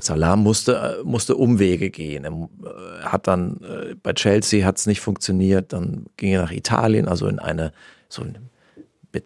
[0.00, 2.24] Salah musste, musste Umwege gehen.
[2.24, 6.52] Er äh, hat dann äh, bei Chelsea hat es nicht funktioniert, dann ging er nach
[6.52, 7.72] Italien, also in eine
[8.08, 8.40] so eine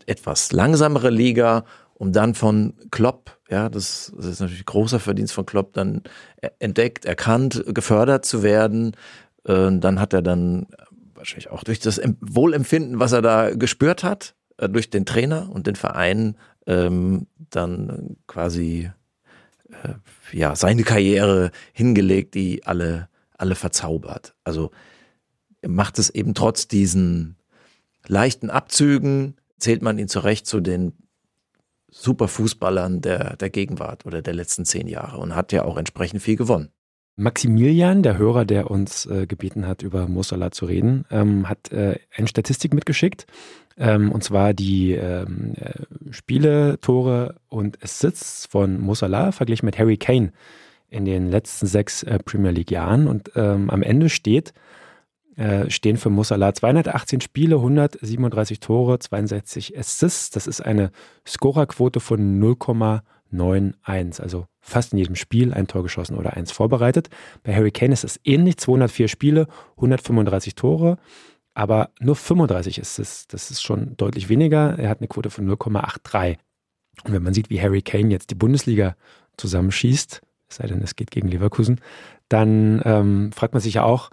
[0.07, 5.46] etwas langsamere Liga, um dann von Klopp, ja, das, das ist natürlich großer Verdienst von
[5.46, 6.02] Klopp, dann
[6.59, 8.96] entdeckt, erkannt, gefördert zu werden.
[9.44, 10.66] Äh, dann hat er dann
[11.14, 15.76] wahrscheinlich auch durch das Wohlempfinden, was er da gespürt hat, durch den Trainer und den
[15.76, 18.90] Verein, ähm, dann quasi
[19.70, 19.94] äh,
[20.33, 24.35] ja, seine Karriere hingelegt, die alle, alle verzaubert.
[24.44, 24.70] Also
[25.66, 27.37] macht es eben trotz diesen
[28.07, 30.92] leichten Abzügen, zählt man ihn zurecht zu den
[31.90, 36.37] Superfußballern der, der Gegenwart oder der letzten zehn Jahre und hat ja auch entsprechend viel
[36.37, 36.70] gewonnen.
[37.16, 41.98] Maximilian, der Hörer, der uns äh, gebeten hat, über Mosala zu reden, ähm, hat äh,
[42.14, 43.26] eine Statistik mitgeschickt.
[43.79, 49.96] Ähm, und zwar die ähm, äh, Spiele, Tore und Assists von Mosala verglichen mit Harry
[49.96, 50.33] Kane
[50.88, 53.07] in den letzten sechs äh, Premier League Jahren.
[53.07, 54.52] Und ähm, am Ende steht,
[55.37, 60.31] äh, stehen für Mosala 218 Spiele, 137 Tore, 62 Assists.
[60.31, 60.90] Das ist eine
[61.26, 63.00] Scorerquote von 0,5
[63.33, 64.21] 9-1.
[64.21, 67.09] Also fast in jedem Spiel ein Tor geschossen oder eins vorbereitet.
[67.43, 70.99] Bei Harry Kane ist es ähnlich, 204 Spiele, 135 Tore,
[71.55, 73.27] aber nur 35 ist es.
[73.29, 74.79] Das ist schon deutlich weniger.
[74.79, 76.37] Er hat eine Quote von 0,83.
[77.05, 78.97] Und wenn man sieht, wie Harry Kane jetzt die Bundesliga
[79.37, 81.81] zusammenschießt, es sei denn, es geht gegen Leverkusen,
[82.29, 84.11] dann ähm, fragt man sich ja auch,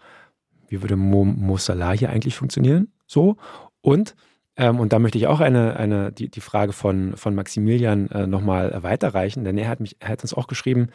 [0.67, 2.91] wie würde Mo, Mo Salah hier eigentlich funktionieren?
[3.07, 3.37] So.
[3.81, 4.15] Und
[4.55, 8.27] ähm, und da möchte ich auch eine, eine, die, die Frage von, von Maximilian äh,
[8.27, 10.89] nochmal weiterreichen, denn er hat, mich, er hat uns auch geschrieben,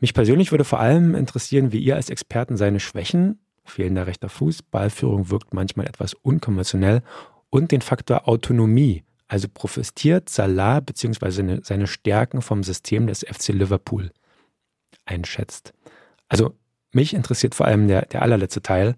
[0.00, 4.62] mich persönlich würde vor allem interessieren, wie ihr als Experten seine Schwächen, fehlender rechter Fuß,
[4.62, 7.02] Ballführung wirkt manchmal etwas unkonventionell
[7.48, 11.30] und den Faktor Autonomie, also profitiert Salah bzw.
[11.30, 14.10] Seine, seine Stärken vom System des FC Liverpool
[15.04, 15.72] einschätzt.
[16.28, 16.54] Also
[16.92, 18.96] mich interessiert vor allem der, der allerletzte Teil.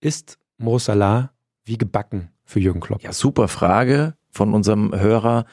[0.00, 1.32] Ist Mo Salah
[1.64, 3.02] wie gebacken für Jürgen Klopp?
[3.02, 5.46] Ja, super Frage von unserem Hörer.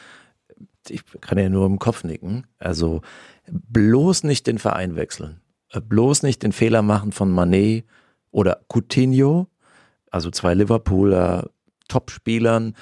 [0.89, 2.47] Ich kann ja nur im Kopf nicken.
[2.57, 3.01] Also
[3.49, 5.41] bloß nicht den Verein wechseln.
[5.71, 7.85] Bloß nicht den Fehler machen von Manet
[8.31, 9.47] oder Coutinho,
[10.11, 11.49] also zwei Liverpooler
[11.87, 12.75] Topspielern,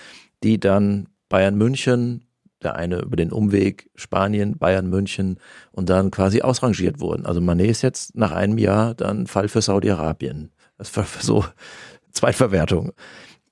[0.43, 2.25] die dann Bayern München,
[2.62, 5.39] der eine über den Umweg Spanien, Bayern München
[5.71, 7.25] und dann quasi ausrangiert wurden.
[7.25, 10.51] Also Manet ist jetzt nach einem Jahr dann Fall für Saudi-Arabien.
[10.78, 11.45] Das war so
[12.12, 12.93] Zweitverwertung.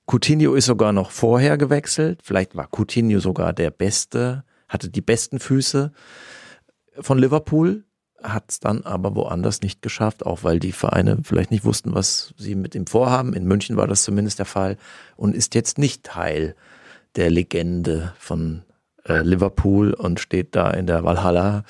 [0.06, 2.20] Coutinho ist sogar noch vorher gewechselt.
[2.22, 5.92] Vielleicht war Coutinho sogar der Beste, hatte die besten Füße
[7.00, 7.84] von Liverpool,
[8.22, 12.34] hat es dann aber woanders nicht geschafft, auch weil die Vereine vielleicht nicht wussten, was
[12.36, 13.34] sie mit ihm vorhaben.
[13.34, 14.76] In München war das zumindest der Fall
[15.16, 16.54] und ist jetzt nicht Teil
[17.16, 18.62] der Legende von
[19.06, 21.64] äh, Liverpool und steht da in der Valhalla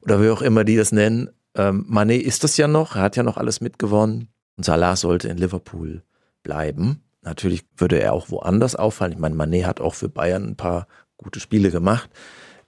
[0.00, 1.30] oder wie auch immer die das nennen.
[1.54, 5.28] Ähm, Mané ist das ja noch, er hat ja noch alles mitgewonnen und Salah sollte
[5.28, 6.02] in Liverpool
[6.42, 7.02] bleiben.
[7.22, 9.12] Natürlich würde er auch woanders auffallen.
[9.12, 12.10] Ich meine, Manet hat auch für Bayern ein paar gute Spiele gemacht.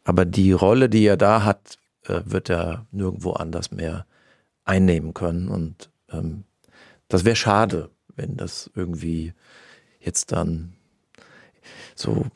[0.05, 4.07] Aber die Rolle, die er da hat, äh, wird er nirgendwo anders mehr
[4.65, 5.49] einnehmen können.
[5.49, 6.45] Und ähm,
[7.09, 9.35] das wäre schade, wenn das irgendwie
[10.01, 10.75] jetzt dann
[11.95, 12.27] so,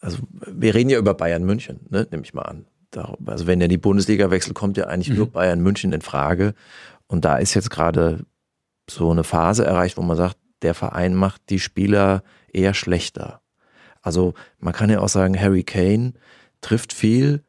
[0.00, 2.66] also wir reden ja über Bayern München, ne, nehme ich mal an.
[3.26, 5.16] Also wenn er die Bundesliga wechselt, kommt ja eigentlich mhm.
[5.16, 6.54] nur Bayern München in Frage.
[7.06, 8.24] Und da ist jetzt gerade
[8.88, 13.40] so eine Phase erreicht, wo man sagt, der Verein macht die Spieler eher schlechter.
[14.02, 16.14] Also man kann ja auch sagen, Harry Kane
[16.60, 17.42] trifft viel,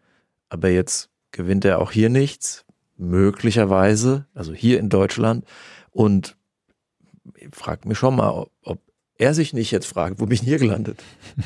[0.49, 2.65] aber jetzt gewinnt er auch hier nichts,
[2.97, 5.45] möglicherweise, also hier in Deutschland.
[5.91, 6.35] Und
[7.35, 8.81] ich frage mich schon mal, ob, ob
[9.17, 11.03] er sich nicht jetzt fragt, wo bin ich hier gelandet?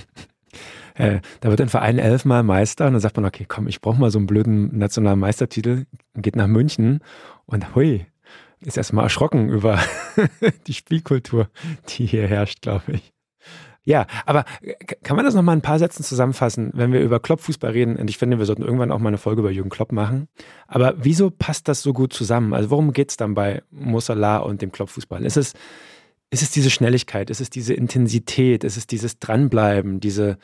[0.96, 3.98] Äh, da wird ein Verein elfmal Meister und dann sagt man, okay, komm, ich brauche
[3.98, 7.00] mal so einen blöden nationalen Meistertitel, geht nach München
[7.46, 8.06] und hui,
[8.62, 9.80] ist erstmal erschrocken über
[10.68, 11.50] die Spielkultur,
[11.90, 13.14] die hier herrscht, glaube ich.
[13.84, 14.46] Ja, aber
[15.02, 17.96] kann man das nochmal in ein paar Sätzen zusammenfassen, wenn wir über Klopp-Fußball reden?
[17.96, 20.28] Und ich finde, wir sollten irgendwann auch mal eine Folge über Jürgen Klopp machen.
[20.68, 22.54] Aber wieso passt das so gut zusammen?
[22.54, 25.26] Also worum geht es dann bei Mossala und dem Klopp-Fußball?
[25.26, 25.54] Ist es,
[26.30, 27.32] ist es diese Schnelligkeit?
[27.32, 28.64] Ist es diese Intensität?
[28.64, 30.00] Ist es dieses Dranbleiben?
[30.00, 30.38] Diese,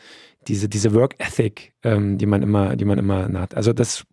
[0.47, 3.53] diese, diese Work Ethic, ähm, die man immer, die man immer hat?
[3.53, 4.07] Also das,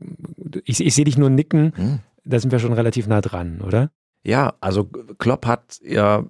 [0.64, 1.72] ich, ich sehe dich nur nicken.
[1.76, 3.90] Hm da sind wir schon relativ nah dran, oder?
[4.22, 4.84] Ja, also
[5.18, 6.24] Klopp hat ja,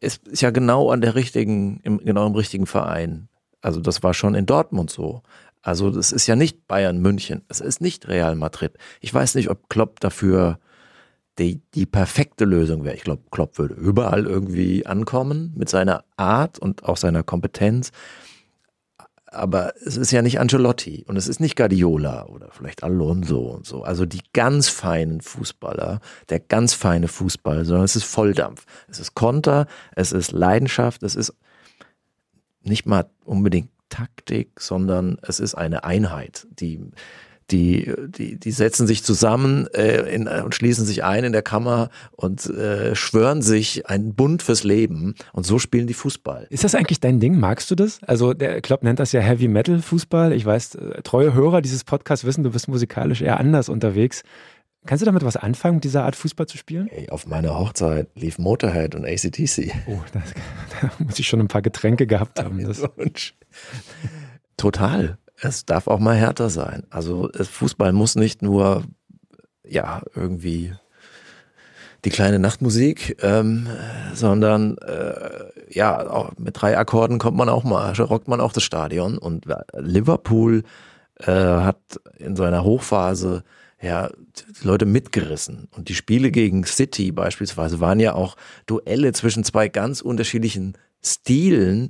[0.00, 3.28] ist, ist ja genau an der richtigen, im, genau im richtigen Verein.
[3.60, 5.22] Also das war schon in Dortmund so.
[5.62, 8.72] Also das ist ja nicht Bayern München, es ist nicht Real Madrid.
[9.00, 10.58] Ich weiß nicht, ob Klopp dafür
[11.38, 12.96] die, die perfekte Lösung wäre.
[12.96, 17.90] Ich glaube, Klopp würde überall irgendwie ankommen mit seiner Art und auch seiner Kompetenz
[19.32, 23.66] aber es ist ja nicht Ancelotti und es ist nicht Guardiola oder vielleicht Alonso und
[23.66, 23.82] so.
[23.82, 28.66] Also die ganz feinen Fußballer, der ganz feine Fußball, sondern es ist Volldampf.
[28.88, 29.66] Es ist Konter,
[29.96, 31.34] es ist Leidenschaft, es ist
[32.62, 36.80] nicht mal unbedingt Taktik, sondern es ist eine Einheit, die
[37.52, 41.90] die, die, die setzen sich zusammen äh, in, und schließen sich ein in der Kammer
[42.12, 45.14] und äh, schwören sich einen Bund fürs Leben.
[45.32, 46.46] Und so spielen die Fußball.
[46.50, 47.38] Ist das eigentlich dein Ding?
[47.38, 48.02] Magst du das?
[48.04, 50.32] Also der Klopp nennt das ja Heavy Metal Fußball.
[50.32, 54.22] Ich weiß, äh, treue Hörer dieses Podcasts wissen, du bist musikalisch eher anders unterwegs.
[54.84, 56.88] Kannst du damit was anfangen, mit dieser Art Fußball zu spielen?
[56.90, 59.72] Hey, auf meiner Hochzeit lief Motorhead und ACTC.
[59.86, 60.22] Oh, das,
[60.80, 62.64] da muss ich schon ein paar Getränke gehabt haben.
[62.64, 62.82] Das.
[64.56, 66.84] Total es darf auch mal härter sein.
[66.90, 68.84] Also Fußball muss nicht nur,
[69.66, 70.72] ja, irgendwie
[72.04, 73.68] die kleine Nachtmusik, ähm,
[74.14, 78.62] sondern äh, ja, auch mit drei Akkorden kommt man auch mal, rockt man auch das
[78.62, 79.18] Stadion.
[79.18, 80.64] Und Liverpool
[81.20, 81.78] äh, hat
[82.18, 83.44] in seiner Hochphase
[83.80, 84.10] ja
[84.60, 85.68] die Leute mitgerissen.
[85.76, 91.88] Und die Spiele gegen City beispielsweise waren ja auch Duelle zwischen zwei ganz unterschiedlichen Stilen,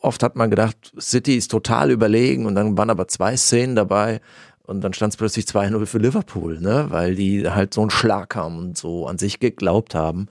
[0.00, 4.20] oft hat man gedacht, City ist total überlegen und dann waren aber zwei Szenen dabei
[4.64, 6.86] und dann stand es plötzlich 2-0 für Liverpool, ne?
[6.88, 10.28] weil die halt so einen Schlag haben und so an sich geglaubt haben.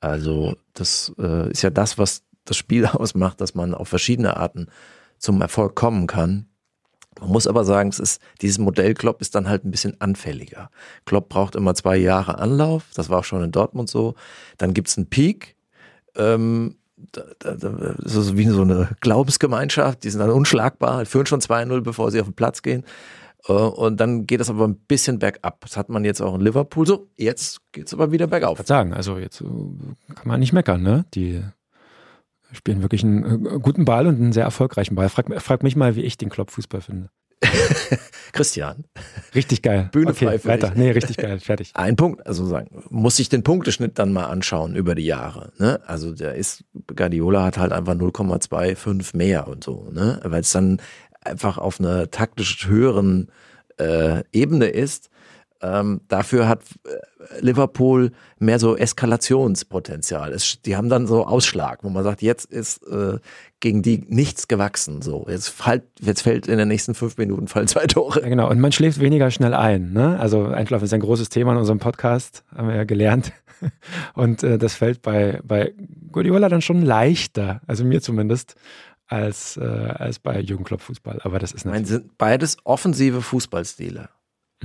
[0.00, 4.68] Also das äh, ist ja das, was das Spiel ausmacht, dass man auf verschiedene Arten
[5.18, 6.46] zum Erfolg kommen kann.
[7.20, 10.70] Man muss aber sagen, es ist, dieses Modell Klopp ist dann halt ein bisschen anfälliger.
[11.04, 14.14] Klopp braucht immer zwei Jahre Anlauf, das war auch schon in Dortmund so.
[14.56, 15.56] Dann gibt es einen Peak,
[16.16, 16.76] ähm,
[17.10, 22.20] das ist wie so eine Glaubensgemeinschaft, die sind dann unschlagbar, führen schon 2-0, bevor sie
[22.20, 22.84] auf den Platz gehen.
[23.46, 25.60] Äh, und dann geht es aber ein bisschen bergab.
[25.62, 27.08] Das hat man jetzt auch in Liverpool so.
[27.16, 28.60] Jetzt geht es aber wieder bergauf.
[28.60, 31.04] Ich sagen, also jetzt äh, kann man nicht meckern, ne?
[31.14, 31.42] Die
[32.52, 35.08] spielen wirklich einen äh, guten Ball und einen sehr erfolgreichen Ball.
[35.08, 37.10] Frag, frag mich mal, wie ich den Klopp-Fußball finde.
[38.32, 38.84] Christian.
[39.34, 39.88] Richtig geil.
[39.92, 40.68] Bühne okay, frei weiter.
[40.68, 40.78] Dich.
[40.78, 41.38] Nee, richtig geil.
[41.38, 41.72] Fertig.
[41.74, 45.52] Ein Punkt, also sagen, muss sich den Punkteschnitt dann mal anschauen über die Jahre.
[45.58, 45.80] Ne?
[45.86, 50.20] Also der ist, Guardiola hat halt einfach 0,25 mehr und so, ne?
[50.24, 50.80] Weil es dann
[51.20, 53.30] einfach auf einer taktisch höheren
[53.78, 55.10] äh, Ebene ist.
[55.62, 60.32] Ähm, dafür hat äh, Liverpool mehr so Eskalationspotenzial.
[60.32, 63.18] Es, die haben dann so Ausschlag, wo man sagt, jetzt ist äh,
[63.60, 65.02] gegen die nichts gewachsen.
[65.02, 68.20] So, jetzt, fällt, jetzt fällt in den nächsten fünf Minuten fallen zwei Tore.
[68.22, 68.50] Ja, genau.
[68.50, 69.92] Und man schläft weniger schnell ein.
[69.92, 70.18] Ne?
[70.18, 73.32] Also Einschlafen ist ein großes Thema in unserem Podcast, haben wir ja gelernt.
[74.14, 75.72] Und äh, das fällt bei, bei
[76.10, 78.56] Guardiola dann schon leichter, also mir zumindest,
[79.06, 81.20] als, äh, als bei Jürgen Klopp Fußball.
[81.22, 81.88] Aber das ist natürlich.
[81.88, 84.08] sind beides offensive Fußballstile.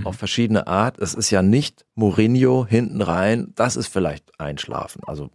[0.06, 0.98] Auf verschiedene Art.
[1.00, 5.02] Es ist ja nicht Mourinho hinten rein, das ist vielleicht Einschlafen.
[5.06, 5.30] Also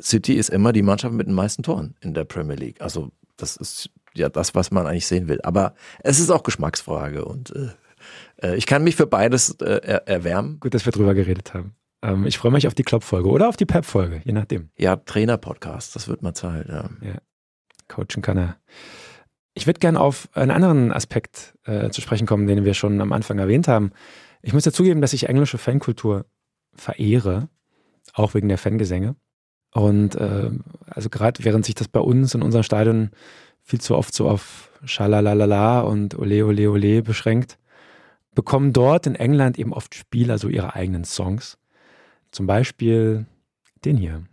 [0.00, 2.80] City ist immer die Mannschaft mit den meisten Toren in der Premier League.
[2.80, 5.40] Also das ist ja das, was man eigentlich sehen will.
[5.42, 7.68] Aber es ist auch Geschmacksfrage und äh,
[8.42, 10.60] äh ich kann mich für beides äh, er erwärmen.
[10.60, 11.74] Gut, dass wir drüber geredet haben.
[12.02, 14.70] Ähm, ich freue mich auf die Klopp-Folge oder auf die Pep-Folge, je nachdem.
[14.76, 16.68] Ja, Trainer-Podcast, das wird mal Zeit.
[16.68, 16.90] Ja.
[17.00, 17.18] ja.
[17.88, 18.56] Coachen kann er.
[19.54, 23.12] Ich würde gerne auf einen anderen Aspekt äh, zu sprechen kommen, den wir schon am
[23.12, 23.92] Anfang erwähnt haben.
[24.42, 26.26] Ich muss ja zugeben, dass ich englische Fankultur
[26.74, 27.48] verehre,
[28.12, 29.16] auch wegen der Fangesänge.
[29.72, 30.50] Und äh,
[30.86, 33.10] also gerade während sich das bei uns in unserem Stadion
[33.62, 37.58] viel zu oft so auf Schalalalala und Ole Ole Ole beschränkt,
[38.34, 41.58] bekommen dort in England eben oft Spieler so ihre eigenen Songs.
[42.30, 43.26] Zum Beispiel
[43.84, 44.24] den hier.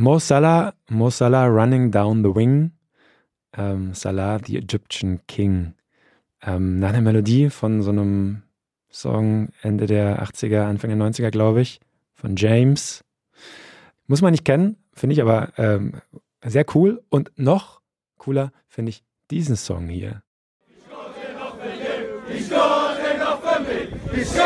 [0.00, 2.72] Mo Salah, Mo Salah running down the wing.
[3.52, 5.74] Ähm, Salah, the Egyptian King.
[6.40, 8.42] Ähm, nach einer Melodie von so einem
[8.88, 11.80] Song Ende der 80er, Anfang der 90er, glaube ich,
[12.14, 13.04] von James.
[14.06, 15.92] Muss man nicht kennen, finde ich aber ähm,
[16.46, 17.02] sehr cool.
[17.10, 17.82] Und noch
[18.16, 20.22] cooler finde ich diesen Song hier.
[20.72, 22.50] Ich noch für dich, ich
[23.18, 24.40] noch für mich, ich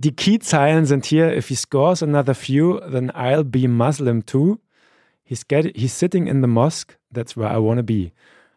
[0.00, 4.60] Die Key-Zeilen sind hier: If he scores another few, then I'll be Muslim too.
[5.24, 8.12] He's, get, he's sitting in the mosque, that's where I wanna be.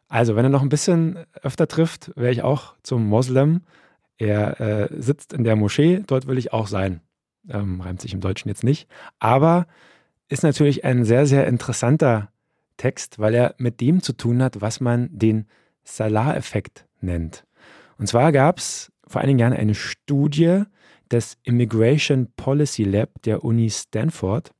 [0.07, 3.61] Also, wenn er noch ein bisschen öfter trifft, wäre ich auch zum Moslem.
[4.17, 7.01] Er äh, sitzt in der Moschee, dort will ich auch sein.
[7.49, 8.87] Ähm, reimt sich im Deutschen jetzt nicht.
[9.17, 9.65] Aber
[10.29, 12.29] ist natürlich ein sehr, sehr interessanter
[12.77, 15.47] Text, weil er mit dem zu tun hat, was man den
[15.85, 17.45] Salah-Effekt nennt.
[17.97, 20.63] Und zwar gab es vor einigen Jahren eine Studie,
[21.11, 24.51] des Immigration Policy Lab der Uni Stanford,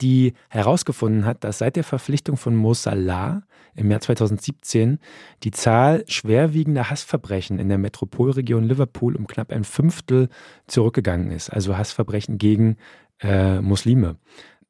[0.00, 3.42] die herausgefunden hat, dass seit der Verpflichtung von Mo Salah
[3.74, 4.98] im Jahr 2017
[5.42, 10.28] die Zahl schwerwiegender Hassverbrechen in der Metropolregion Liverpool um knapp ein Fünftel
[10.66, 12.76] zurückgegangen ist, also Hassverbrechen gegen
[13.20, 14.16] äh, Muslime.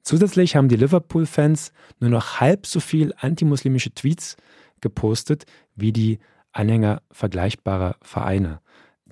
[0.03, 4.37] Zusätzlich haben die Liverpool-Fans nur noch halb so viel antimuslimische Tweets
[4.81, 5.45] gepostet
[5.77, 6.19] wie die
[6.53, 8.61] Anhänger vergleichbarer Vereine.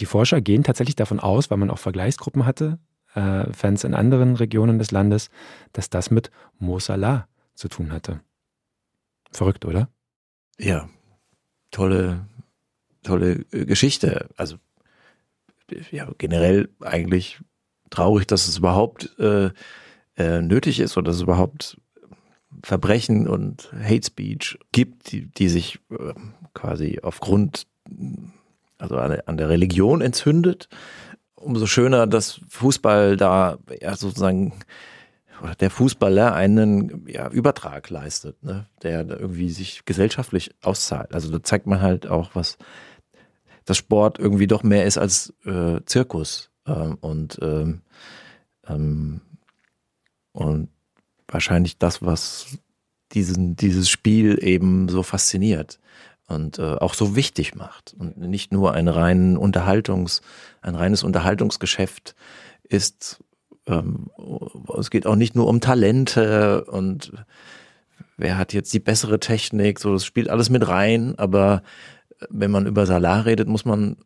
[0.01, 2.79] Die Forscher gehen tatsächlich davon aus, weil man auch Vergleichsgruppen hatte,
[3.15, 5.31] äh, Fans in anderen Regionen des Landes,
[5.73, 8.21] dass das mit Mo Salah zu tun hatte.
[9.33, 9.89] Verrückt, oder?
[10.59, 10.89] Ja,
[11.71, 12.27] tolle,
[13.03, 14.29] tolle äh, Geschichte.
[14.37, 14.57] Also
[15.91, 17.41] ja, generell eigentlich
[17.91, 19.51] traurig, dass es überhaupt äh,
[20.17, 21.79] äh, nötig ist oder es überhaupt
[22.63, 26.15] Verbrechen und Hate Speech gibt, die, die sich äh,
[26.55, 27.67] quasi aufgrund,
[28.79, 30.69] also an, der Religion entzündet.
[31.35, 34.55] Umso schöner, dass Fußball da ja sozusagen
[35.43, 38.67] oder der Fußballer einen ja, Übertrag leistet, ne?
[38.83, 41.15] der irgendwie sich gesellschaftlich auszahlt.
[41.15, 42.59] Also da zeigt man halt auch, was
[43.65, 46.51] das Sport irgendwie doch mehr ist als äh, Zirkus.
[46.67, 47.83] Ähm, und, ähm,
[48.67, 49.21] ähm,
[50.33, 50.71] und
[51.29, 52.59] wahrscheinlich das, was
[53.13, 55.79] diesen, dieses Spiel eben so fasziniert
[56.29, 60.21] und äh, auch so wichtig macht und nicht nur ein rein Unterhaltungs,
[60.61, 62.15] ein reines Unterhaltungsgeschäft
[62.63, 63.25] ist.
[63.67, 64.11] Ähm,
[64.79, 67.13] es geht auch nicht nur um Talente und
[68.19, 71.63] wer hat jetzt die bessere Technik, so das spielt alles mit rein, aber
[72.29, 73.97] wenn man über Salar redet, muss man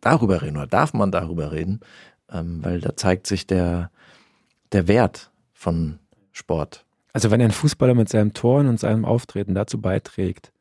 [0.00, 1.80] darüber reden oder darf man darüber reden,
[2.30, 3.90] ähm, weil da zeigt sich der,
[4.72, 5.98] der Wert von
[6.32, 6.84] Sport.
[7.14, 10.52] Also wenn ein Fußballer mit seinem Toren und seinem Auftreten dazu beiträgt,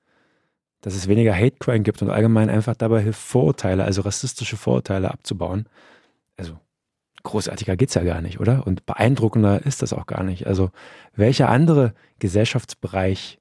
[0.81, 5.11] dass es weniger Hate Crime gibt und allgemein einfach dabei hilft, Vorurteile, also rassistische Vorurteile
[5.11, 5.67] abzubauen.
[6.37, 6.57] Also
[7.23, 8.65] großartiger geht es ja gar nicht, oder?
[8.65, 10.47] Und beeindruckender ist das auch gar nicht.
[10.47, 10.71] Also
[11.15, 13.39] welcher andere Gesellschaftsbereich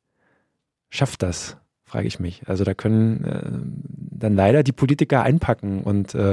[0.91, 2.43] schafft das, frage ich mich.
[2.47, 3.51] Also da können äh,
[4.19, 6.33] dann leider die Politiker einpacken und äh,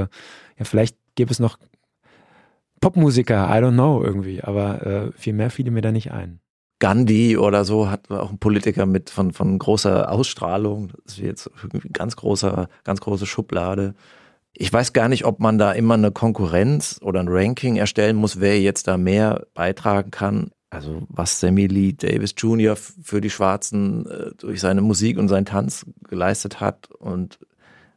[0.58, 1.58] ja, vielleicht gäbe es noch
[2.80, 6.40] Popmusiker, I don't know irgendwie, aber äh, viel mehr fiel mir da nicht ein.
[6.78, 10.92] Gandhi oder so hat auch ein Politiker mit von, von großer Ausstrahlung.
[11.04, 11.50] Das ist jetzt
[11.92, 13.94] ganz großer, ganz große Schublade.
[14.52, 18.40] Ich weiß gar nicht, ob man da immer eine Konkurrenz oder ein Ranking erstellen muss,
[18.40, 20.50] wer jetzt da mehr beitragen kann.
[20.70, 22.76] Also was Sammy Lee Davis Jr.
[22.76, 27.38] für die Schwarzen äh, durch seine Musik und seinen Tanz geleistet hat und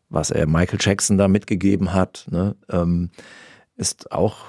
[0.10, 3.12] was er Michael Jackson da mitgegeben hat, ne, ähm,
[3.76, 4.46] ist auch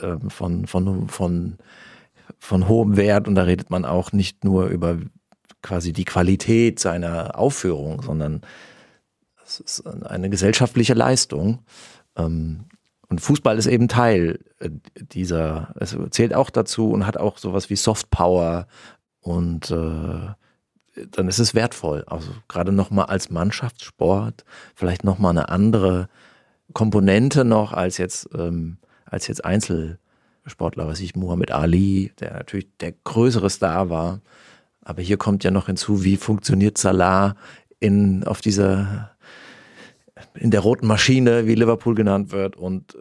[0.00, 1.58] ähm, von, von, von
[2.38, 4.98] von hohem Wert und da redet man auch nicht nur über
[5.62, 8.42] quasi die Qualität seiner Aufführung, sondern
[9.44, 11.60] es ist eine gesellschaftliche Leistung.
[12.16, 12.66] Ähm,
[13.08, 17.68] und Fußball ist eben Teil äh, dieser, es zählt auch dazu und hat auch sowas
[17.68, 18.66] wie Soft Power
[19.20, 20.34] und äh,
[21.10, 22.04] dann ist es wertvoll.
[22.06, 26.08] Also gerade nochmal als Mannschaftssport, vielleicht nochmal eine andere
[26.72, 29.98] Komponente noch als jetzt, ähm, als jetzt Einzel.
[30.46, 34.20] Sportler, was ich, Muhammad Ali, der natürlich der größere Star war.
[34.82, 37.36] Aber hier kommt ja noch hinzu, wie funktioniert Salah
[37.78, 39.16] in, auf dieser,
[40.34, 42.98] in der roten Maschine, wie Liverpool genannt wird, und äh,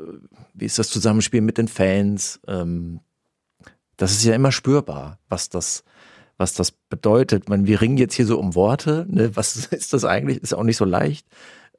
[0.53, 2.39] wie ist das Zusammenspiel mit den Fans?
[2.47, 2.99] Ähm,
[3.97, 5.83] das ist ja immer spürbar, was das,
[6.37, 7.49] was das bedeutet.
[7.49, 9.05] Man, wir ringen jetzt hier so um Worte.
[9.09, 9.35] Ne?
[9.35, 10.41] Was ist das eigentlich?
[10.41, 11.27] Ist auch nicht so leicht.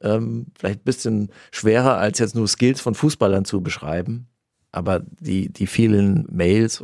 [0.01, 4.27] Ähm, vielleicht ein bisschen schwerer, als jetzt nur Skills von Fußballern zu beschreiben.
[4.71, 6.83] Aber die, die vielen Mails,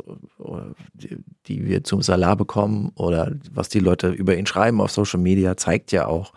[1.46, 5.56] die, wir zum Salar bekommen oder was die Leute über ihn schreiben auf Social Media,
[5.56, 6.32] zeigt ja auch,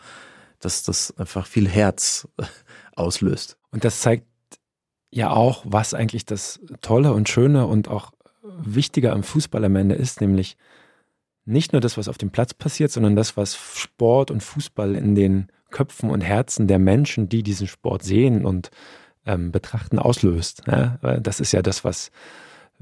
[0.59, 2.27] dass das einfach viel Herz
[2.95, 3.57] auslöst.
[3.71, 4.25] Und das zeigt
[5.09, 8.11] ja auch, was eigentlich das Tolle und Schöne und auch
[8.43, 10.57] Wichtige am Fußball am Ende ist, nämlich
[11.43, 15.15] nicht nur das, was auf dem Platz passiert, sondern das, was Sport und Fußball in
[15.15, 18.71] den Köpfen und Herzen der Menschen, die diesen Sport sehen und
[19.25, 20.63] ähm, Betrachten auslöst.
[20.67, 20.97] Ja?
[21.19, 22.11] Das ist ja das, was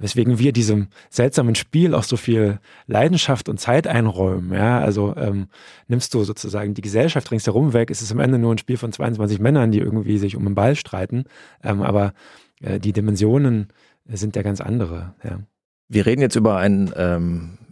[0.02, 4.54] weswegen wir diesem seltsamen Spiel auch so viel Leidenschaft und Zeit einräumen.
[4.54, 5.48] Ja, also ähm,
[5.88, 8.92] nimmst du sozusagen die Gesellschaft ringsherum weg, ist es am Ende nur ein Spiel von
[8.92, 11.26] 22 Männern, die irgendwie sich um den Ball streiten.
[11.64, 12.14] Ähm, aber
[12.62, 13.68] äh, die Dimensionen
[14.08, 15.14] sind ja ganz andere.
[15.24, 15.40] Ja.
[15.88, 17.69] Wir reden jetzt über ein ähm, äh,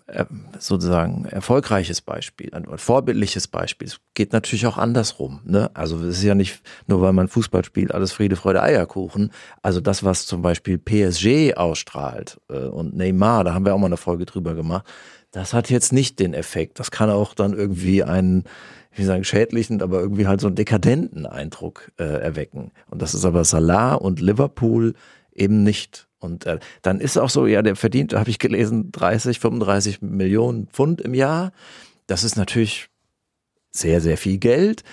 [0.57, 3.89] sozusagen erfolgreiches Beispiel, ein vorbildliches Beispiel.
[3.89, 5.41] Es geht natürlich auch andersrum.
[5.43, 5.69] Ne?
[5.73, 9.31] Also es ist ja nicht nur, weil man Fußball spielt, alles Friede, Freude, Eierkuchen.
[9.61, 13.87] Also das, was zum Beispiel PSG ausstrahlt äh, und Neymar, da haben wir auch mal
[13.87, 14.85] eine Folge drüber gemacht,
[15.31, 16.79] das hat jetzt nicht den Effekt.
[16.79, 18.45] Das kann auch dann irgendwie einen,
[18.93, 22.71] wie sagen, schädlichen, aber irgendwie halt so einen dekadenten Eindruck äh, erwecken.
[22.89, 24.93] Und das ist aber Salah und Liverpool
[25.33, 26.06] eben nicht.
[26.19, 30.67] Und äh, dann ist auch so, ja, der verdient, habe ich gelesen, 30, 35 Millionen
[30.67, 31.51] Pfund im Jahr.
[32.07, 32.89] Das ist natürlich
[33.71, 34.83] sehr, sehr viel Geld.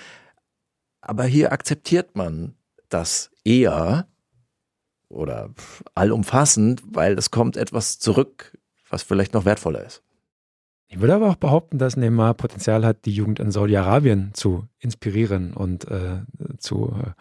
[1.01, 2.55] Aber hier akzeptiert man
[2.89, 4.07] das eher
[5.09, 5.53] oder
[5.93, 8.57] allumfassend, weil es kommt etwas zurück,
[8.89, 10.03] was vielleicht noch wertvoller ist.
[10.87, 15.53] Ich würde aber auch behaupten, dass Neymar Potenzial hat, die Jugend in Saudi-Arabien zu inspirieren
[15.53, 16.19] und äh,
[16.57, 17.11] zu, äh,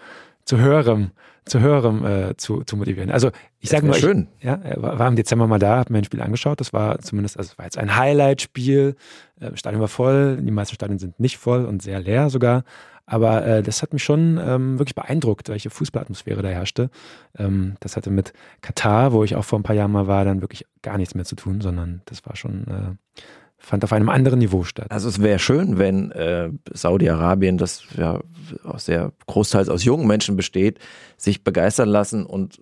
[0.45, 1.11] zu höherem,
[1.45, 3.11] zu höherem äh, zu, zu motivieren.
[3.11, 3.31] Also
[3.61, 4.29] ich sage nur, schön.
[4.39, 6.61] Ich, ja, war im Dezember mal da, habe mir ein Spiel angeschaut.
[6.61, 8.97] Das war zumindest, also war jetzt ein Highlight-Spiel.
[9.41, 12.65] Äh, Stadion war voll, die meisten Stadien sind nicht voll und sehr leer sogar.
[13.07, 16.91] Aber äh, das hat mich schon ähm, wirklich beeindruckt, welche Fußballatmosphäre da herrschte.
[17.39, 18.33] Ähm, das hatte mit
[18.63, 21.27] Katar, wo ich auch vor ein paar Jahren mal war, dann wirklich gar nichts mehr
[21.27, 23.21] zu tun, sondern das war schon, äh,
[23.65, 24.87] fand auf einem anderen Niveau statt.
[24.91, 28.21] Also es wäre schön, wenn äh, Saudi-Arabien, das ja
[28.63, 30.79] aus sehr großteils aus jungen Menschen besteht,
[31.17, 32.61] sich begeistern lassen und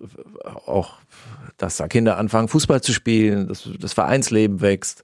[0.65, 0.93] auch,
[1.57, 5.03] dass da Kinder anfangen, Fußball zu spielen, dass das Vereinsleben wächst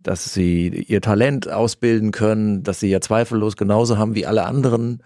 [0.00, 5.02] dass sie ihr Talent ausbilden können, dass sie ja zweifellos genauso haben wie alle anderen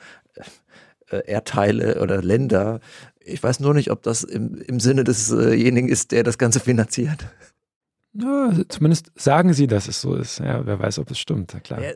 [1.11, 2.81] äh, Erdteile oder Länder.
[3.25, 7.27] Ich weiß nur nicht, ob das im, im Sinne desjenigen ist, der das Ganze finanziert.
[8.15, 10.39] Ja, zumindest sagen sie, dass es so ist.
[10.39, 11.81] Ja, wer weiß, ob es stimmt, klar.
[11.83, 11.93] Ja.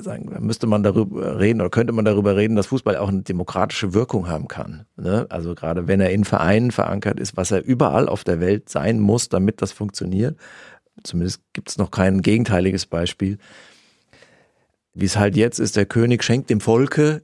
[0.00, 3.94] Sagen, müsste man darüber reden oder könnte man darüber reden, dass Fußball auch eine demokratische
[3.94, 4.86] Wirkung haben kann.
[4.96, 5.26] Ne?
[5.28, 8.98] Also gerade wenn er in Vereinen verankert ist, was er überall auf der Welt sein
[8.98, 10.36] muss, damit das funktioniert.
[11.04, 13.38] Zumindest gibt es noch kein gegenteiliges Beispiel.
[14.94, 17.22] Wie es halt jetzt ist, der König schenkt dem Volke.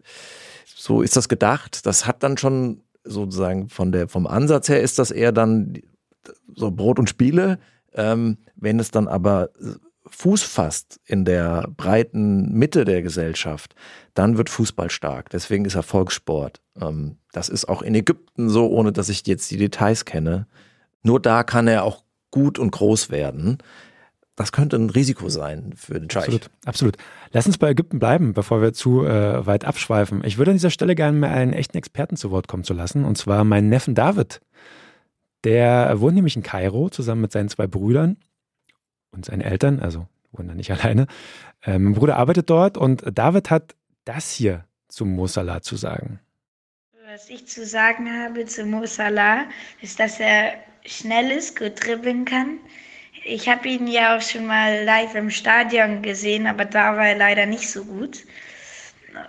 [0.67, 1.85] So ist das gedacht.
[1.85, 5.75] Das hat dann schon sozusagen von der, vom Ansatz her ist das eher dann
[6.55, 7.59] so Brot und Spiele.
[7.97, 9.51] Ähm, wenn es dann aber
[10.09, 13.75] Fuß fasst in der breiten Mitte der Gesellschaft,
[14.15, 15.31] dann wird Fußball stark.
[15.31, 16.61] Deswegen ist er Volkssport.
[16.81, 20.47] Ähm, das ist auch in Ägypten so, ohne dass ich jetzt die Details kenne.
[21.03, 23.59] Nur da kann er auch gut und groß werden.
[24.37, 26.25] Das könnte ein Risiko sein für den Scheich.
[26.25, 26.97] Absolut, absolut.
[27.33, 30.23] Lass uns bei Ägypten bleiben, bevor wir zu äh, weit abschweifen.
[30.25, 33.05] Ich würde an dieser Stelle gerne mal einen echten Experten zu Wort kommen zu lassen,
[33.05, 34.43] und zwar meinen Neffen David.
[35.47, 38.17] Der wohnt nämlich in Kairo zusammen mit seinen zwei Brüdern
[39.13, 41.07] und seinen Eltern, also wohnt er nicht alleine.
[41.63, 46.19] Äh, mein Bruder arbeitet dort und David hat das hier zu Mosala zu sagen.
[47.13, 49.45] Was ich zu sagen habe zu Mosala,
[49.83, 52.59] ist, dass er schnell ist, gut dribbeln kann.
[53.25, 57.19] Ich habe ihn ja auch schon mal live im Stadion gesehen, aber da war er
[57.19, 58.25] leider nicht so gut.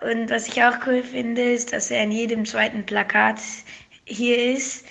[0.01, 3.39] Und was ich auch cool finde, ist, dass er in jedem zweiten Plakat
[4.05, 4.86] hier ist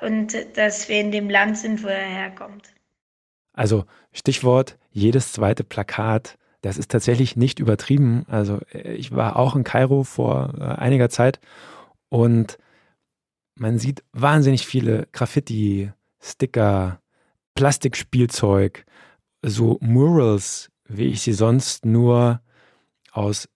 [0.00, 2.72] und dass wir in dem Land sind, wo er herkommt.
[3.52, 6.38] Also Stichwort jedes zweite Plakat.
[6.62, 8.26] Das ist tatsächlich nicht übertrieben.
[8.28, 11.40] Also ich war auch in Kairo vor äh, einiger Zeit
[12.08, 12.58] und
[13.54, 17.00] man sieht wahnsinnig viele Graffiti, Sticker,
[17.54, 18.84] Plastikspielzeug,
[19.42, 22.40] so Murals, wie ich sie sonst nur
[23.12, 23.48] aus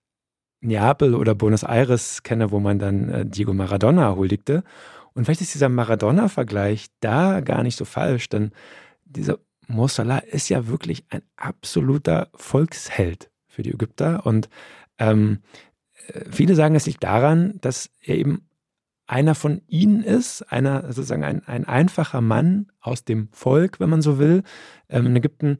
[0.60, 4.64] Neapel oder Buenos Aires kenne, wo man dann äh, Diego Maradona huldigte.
[5.14, 8.52] Und vielleicht ist dieser Maradona-Vergleich da gar nicht so falsch, denn
[9.04, 9.38] dieser
[9.68, 14.26] Mo Salah ist ja wirklich ein absoluter Volksheld für die Ägypter.
[14.26, 14.48] Und
[14.98, 15.38] ähm,
[16.08, 18.48] äh, viele sagen, es liegt daran, dass er eben
[19.06, 24.02] einer von ihnen ist, einer sozusagen ein, ein einfacher Mann aus dem Volk, wenn man
[24.02, 24.42] so will.
[24.88, 25.58] Ähm, in Ägypten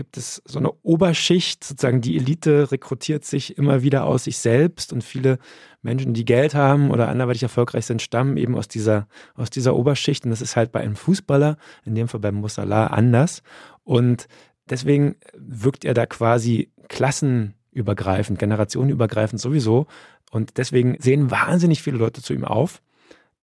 [0.00, 4.94] gibt es so eine Oberschicht, sozusagen die Elite rekrutiert sich immer wieder aus sich selbst
[4.94, 5.38] und viele
[5.82, 10.24] Menschen, die Geld haben oder anderweitig erfolgreich sind, stammen eben aus dieser, aus dieser Oberschicht.
[10.24, 13.42] Und das ist halt bei einem Fußballer, in dem Fall beim Musala, anders.
[13.84, 14.26] Und
[14.70, 19.86] deswegen wirkt er da quasi klassenübergreifend, generationenübergreifend sowieso.
[20.30, 22.80] Und deswegen sehen wahnsinnig viele Leute zu ihm auf.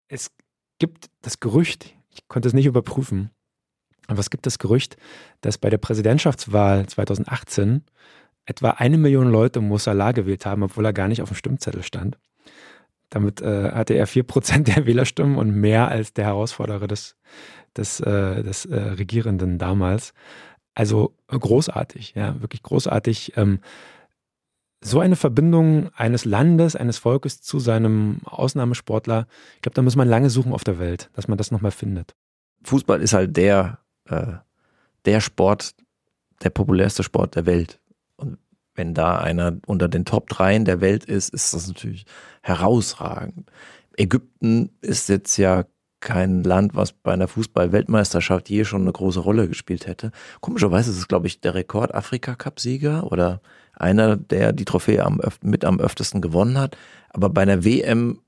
[0.07, 0.31] Es
[0.79, 3.29] gibt das Gerücht, ich konnte es nicht überprüfen,
[4.07, 4.97] aber es gibt das Gerücht,
[5.41, 7.83] dass bei der Präsidentschaftswahl 2018
[8.45, 12.17] etwa eine Million Leute Mossala gewählt haben, obwohl er gar nicht auf dem Stimmzettel stand.
[13.09, 17.15] Damit äh, hatte er vier Prozent der Wählerstimmen und mehr als der Herausforderer des,
[17.75, 20.13] des, äh, des äh, Regierenden damals.
[20.73, 23.33] Also großartig, ja, wirklich großartig.
[23.35, 23.59] Ähm,
[24.83, 30.07] so eine Verbindung eines Landes, eines Volkes zu seinem Ausnahmesportler, ich glaube, da muss man
[30.07, 32.15] lange suchen auf der Welt, dass man das nochmal findet.
[32.63, 33.79] Fußball ist halt der,
[34.09, 34.37] äh,
[35.05, 35.75] der Sport,
[36.43, 37.79] der populärste Sport der Welt.
[38.15, 38.37] Und
[38.75, 42.05] wenn da einer unter den Top 3 der Welt ist, ist das natürlich
[42.41, 43.49] herausragend.
[43.97, 45.65] Ägypten ist jetzt ja
[45.99, 50.11] kein Land, was bei einer Fußball-Weltmeisterschaft je schon eine große Rolle gespielt hätte.
[50.41, 53.41] Komischerweise ist es, glaube ich, der Rekord-Afrika-Cup-Sieger oder
[53.73, 56.77] einer, der die Trophäe am, mit am öftesten gewonnen hat,
[57.09, 58.21] aber bei einer WM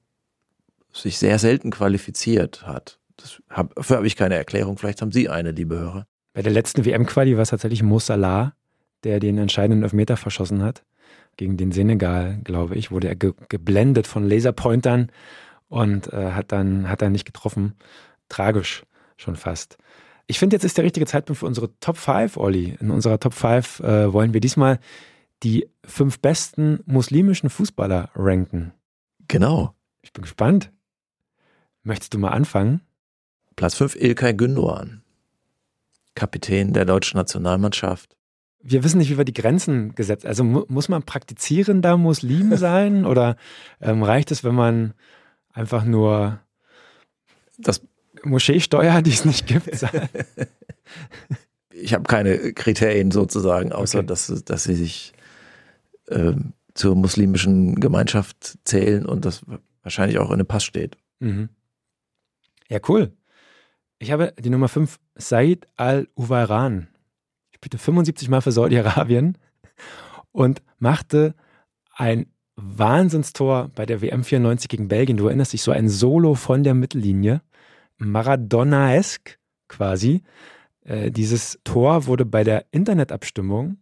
[0.91, 2.98] sich sehr selten qualifiziert hat.
[3.49, 4.77] Hab, dafür habe ich keine Erklärung.
[4.77, 6.07] Vielleicht haben Sie eine, liebe Hörer.
[6.33, 8.53] Bei der letzten WM-Quali war es tatsächlich Mo Salah,
[9.03, 10.83] der den entscheidenden Elfmeter verschossen hat.
[11.37, 15.11] Gegen den Senegal, glaube ich, wurde er ge geblendet von Laserpointern
[15.67, 17.75] und äh, hat, dann, hat dann nicht getroffen.
[18.27, 18.83] Tragisch
[19.17, 19.77] schon fast.
[20.27, 22.77] Ich finde, jetzt ist der richtige Zeitpunkt für unsere Top 5, Olli.
[22.79, 24.79] In unserer Top 5 äh, wollen wir diesmal
[25.43, 28.73] die fünf besten muslimischen Fußballer ranken.
[29.27, 29.73] Genau.
[30.01, 30.71] Ich bin gespannt.
[31.83, 32.81] Möchtest du mal anfangen?
[33.55, 35.01] Platz 5 Ilkay Gündoğan,
[36.15, 38.15] Kapitän der deutschen Nationalmannschaft.
[38.61, 40.25] Wir wissen nicht, wie wir die Grenzen gesetzt.
[40.25, 43.37] Also mu muss man praktizierender Muslim sein oder
[43.81, 44.93] ähm, reicht es, wenn man
[45.53, 46.39] einfach nur
[47.57, 47.81] das
[48.23, 49.69] Moscheesteuer, die es nicht gibt?
[51.71, 54.07] ich habe keine Kriterien sozusagen, außer okay.
[54.07, 55.13] dass, dass sie sich
[56.07, 56.33] äh,
[56.73, 59.45] zur muslimischen Gemeinschaft zählen und das
[59.83, 60.97] wahrscheinlich auch in einem Pass steht.
[61.19, 61.49] Mhm.
[62.69, 63.13] Ja, cool.
[64.01, 66.87] Ich habe die Nummer 5, Said al-Uwairan.
[67.53, 69.37] Spielte 75 Mal für Saudi-Arabien
[70.31, 71.35] und machte
[71.95, 75.17] ein Wahnsinnstor bei der WM 94 gegen Belgien.
[75.17, 77.41] Du erinnerst dich, so ein Solo von der Mittellinie.
[77.97, 79.37] Maradona-esk
[79.67, 80.23] quasi.
[80.85, 83.79] Äh, dieses Tor wurde bei der Internetabstimmung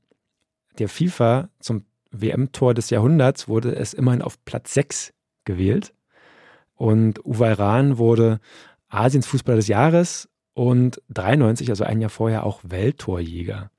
[0.79, 5.13] der FIFA zum WM-Tor des Jahrhunderts, wurde es immerhin auf Platz 6
[5.45, 5.93] gewählt.
[6.73, 8.39] Und Uwe Iran wurde
[8.89, 13.71] Asiens Fußballer des Jahres und 93, also ein Jahr vorher, auch Welttorjäger.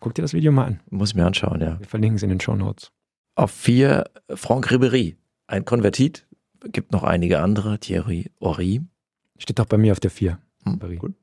[0.00, 0.80] Guck dir das Video mal an.
[0.90, 1.78] Muss ich mir anschauen, ja.
[1.78, 2.92] Wir verlinken es in den Show Notes.
[3.36, 5.16] Auf vier Franck Ribéry,
[5.46, 6.26] ein Konvertit.
[6.72, 8.82] Gibt noch einige andere, Thierry Horry.
[9.38, 10.38] Steht doch bei mir auf der vier.
[10.64, 11.14] Hm, gut.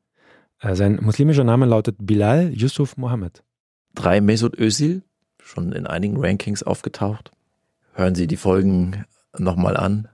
[0.60, 3.44] Äh, sein muslimischer Name lautet Bilal Yusuf Mohammed.
[3.96, 5.04] Drei Mesut Özil,
[5.40, 7.32] schon in einigen Rankings aufgetaucht.
[7.94, 9.06] Hören Sie die Folgen
[9.38, 10.08] nochmal an,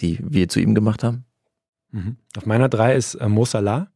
[0.00, 1.24] die wir zu ihm gemacht haben.
[1.92, 2.16] Mhm.
[2.36, 3.88] Auf meiner drei ist äh, Mo Salah.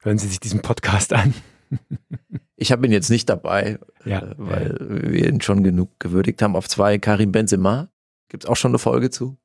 [0.00, 1.34] Hören Sie sich diesen Podcast an.
[2.56, 5.12] ich habe ihn jetzt nicht dabei, ja, äh, weil ja.
[5.12, 6.56] wir ihn schon genug gewürdigt haben.
[6.56, 7.88] Auf zwei Karim Benzema.
[8.28, 9.36] Gibt es auch schon eine Folge zu?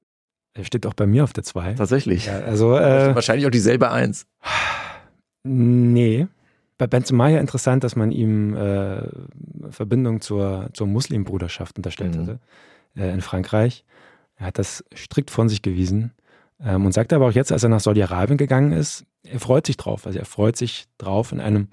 [0.53, 1.73] Er steht auch bei mir auf der zwei.
[1.73, 2.25] Tatsächlich.
[2.25, 4.25] Ja, also, äh, wahrscheinlich auch dieselbe Eins.
[5.43, 6.27] Nee.
[6.77, 9.01] Bei Benzema ja interessant, dass man ihm äh,
[9.69, 12.21] Verbindung zur, zur Muslimbruderschaft unterstellt mhm.
[12.21, 12.39] hatte
[12.95, 13.85] äh, in Frankreich.
[14.37, 16.13] Er hat das strikt von sich gewiesen
[16.59, 20.05] und sagte aber auch jetzt, als er nach Saudi-Arabien gegangen ist, er freut sich drauf.
[20.05, 21.69] Also er freut sich drauf, in einem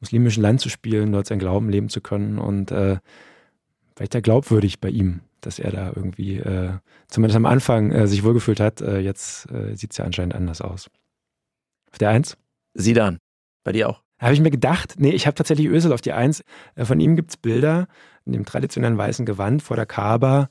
[0.00, 2.98] muslimischen Land zu spielen, dort sein Glauben leben zu können und äh,
[3.94, 6.72] vielleicht ja glaubwürdig bei ihm, dass er da irgendwie äh,
[7.08, 8.80] zumindest am Anfang äh, sich wohlgefühlt hat.
[8.80, 10.90] Äh, jetzt äh, sieht es ja anscheinend anders aus.
[11.90, 12.36] Auf der Eins?
[12.74, 13.18] Sidan.
[13.64, 14.02] Bei dir auch?
[14.22, 16.44] habe ich mir gedacht, nee, ich habe tatsächlich Ösel auf die Eins.
[16.74, 17.88] Äh, von ihm gibt es Bilder
[18.24, 20.48] in dem traditionellen weißen Gewand vor der Kaaba,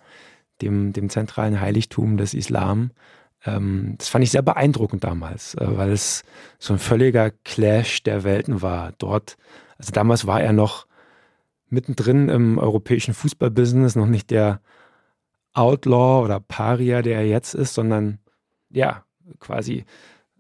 [0.62, 2.92] dem, dem zentralen Heiligtum des Islam.
[3.46, 6.24] Ähm, das fand ich sehr beeindruckend damals, äh, weil es
[6.60, 8.94] so ein völliger Clash der Welten war.
[8.98, 9.38] Dort,
[9.78, 10.86] also damals war er noch
[11.70, 14.62] mittendrin im europäischen Fußballbusiness, noch nicht der
[15.54, 18.20] Outlaw oder Paria, der er jetzt ist, sondern
[18.70, 19.06] ja,
[19.40, 19.86] quasi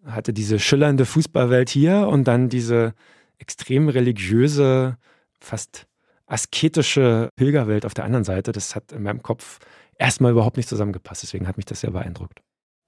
[0.05, 2.93] hatte diese schillernde Fußballwelt hier und dann diese
[3.37, 4.97] extrem religiöse,
[5.39, 5.87] fast
[6.27, 8.51] asketische Pilgerwelt auf der anderen Seite.
[8.51, 9.59] Das hat in meinem Kopf
[9.97, 11.23] erstmal überhaupt nicht zusammengepasst.
[11.23, 12.41] Deswegen hat mich das sehr beeindruckt.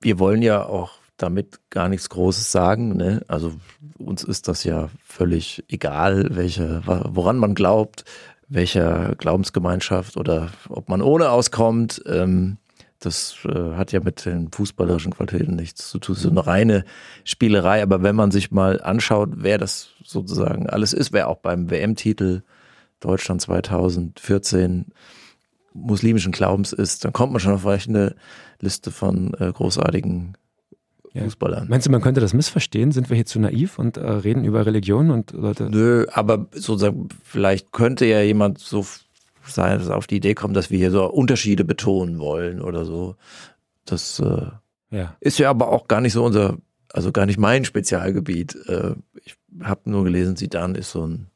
[0.03, 2.97] Wir wollen ja auch damit gar nichts Großes sagen.
[2.97, 3.21] Ne?
[3.27, 3.53] Also
[3.97, 8.03] uns ist das ja völlig egal, welche, woran man glaubt,
[8.49, 12.01] welcher Glaubensgemeinschaft oder ob man ohne auskommt.
[12.05, 12.57] Ähm,
[12.99, 16.15] das äh, hat ja mit den fußballerischen Qualitäten nichts zu tun.
[16.15, 16.85] So eine reine
[17.23, 17.81] Spielerei.
[17.81, 22.43] Aber wenn man sich mal anschaut, wer das sozusagen alles ist, wer auch beim WM-Titel
[22.99, 24.87] Deutschland 2014
[25.73, 28.15] muslimischen Glaubens ist, dann kommt man schon auf eine
[28.63, 30.37] Liste von äh, großartigen
[31.13, 31.23] ja.
[31.23, 31.67] Fußballern.
[31.69, 32.91] Meinst du, man könnte das missverstehen?
[32.91, 35.69] Sind wir hier zu naiv und äh, reden über Religion und Leute?
[35.69, 38.85] Nö, aber sozusagen, vielleicht könnte ja jemand so
[39.45, 43.15] sein, dass auf die Idee kommt, dass wir hier so Unterschiede betonen wollen oder so.
[43.85, 44.47] Das äh,
[44.89, 45.15] ja.
[45.19, 46.57] ist ja aber auch gar nicht so unser,
[46.91, 48.55] also gar nicht mein Spezialgebiet.
[48.67, 51.27] Äh, ich habe nur gelesen, Sidan ist so ein,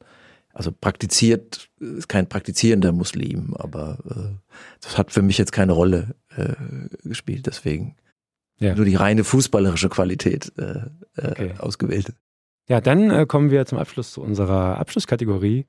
[0.52, 6.14] also praktiziert, ist kein praktizierender Muslim, aber äh, das hat für mich jetzt keine Rolle
[6.38, 7.96] äh, gespielt, deswegen
[8.58, 8.74] ja.
[8.74, 10.62] nur die reine fußballerische Qualität äh,
[11.16, 11.54] äh, okay.
[11.58, 12.12] ausgewählt.
[12.68, 15.64] Ja, dann kommen wir zum Abschluss zu unserer Abschlusskategorie.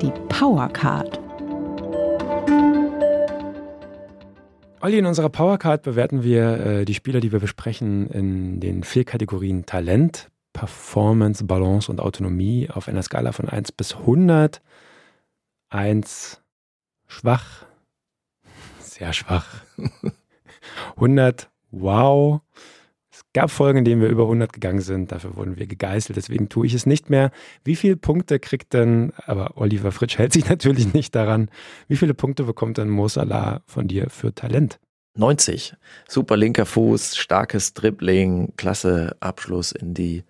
[0.00, 1.18] Die Powercard.
[4.84, 9.04] Olli, in unserer Powercard bewerten wir äh, die Spieler, die wir besprechen, in den vier
[9.04, 14.60] Kategorien Talent, Performance, Balance und Autonomie auf einer Skala von 1 bis 100.
[15.70, 16.42] 1
[17.06, 17.66] schwach,
[18.78, 19.46] sehr schwach.
[20.96, 22.40] 100 wow,
[23.34, 25.12] gab Folgen, in denen wir über 100 gegangen sind.
[25.12, 26.16] Dafür wurden wir gegeißelt.
[26.16, 27.30] Deswegen tue ich es nicht mehr.
[27.64, 31.50] Wie viele Punkte kriegt denn, aber Oliver Fritsch hält sich natürlich nicht daran,
[31.88, 34.78] wie viele Punkte bekommt denn Mo Salah von dir für Talent?
[35.16, 35.74] 90.
[36.08, 40.24] Super linker Fuß, starkes Dribbling, klasse Abschluss in die,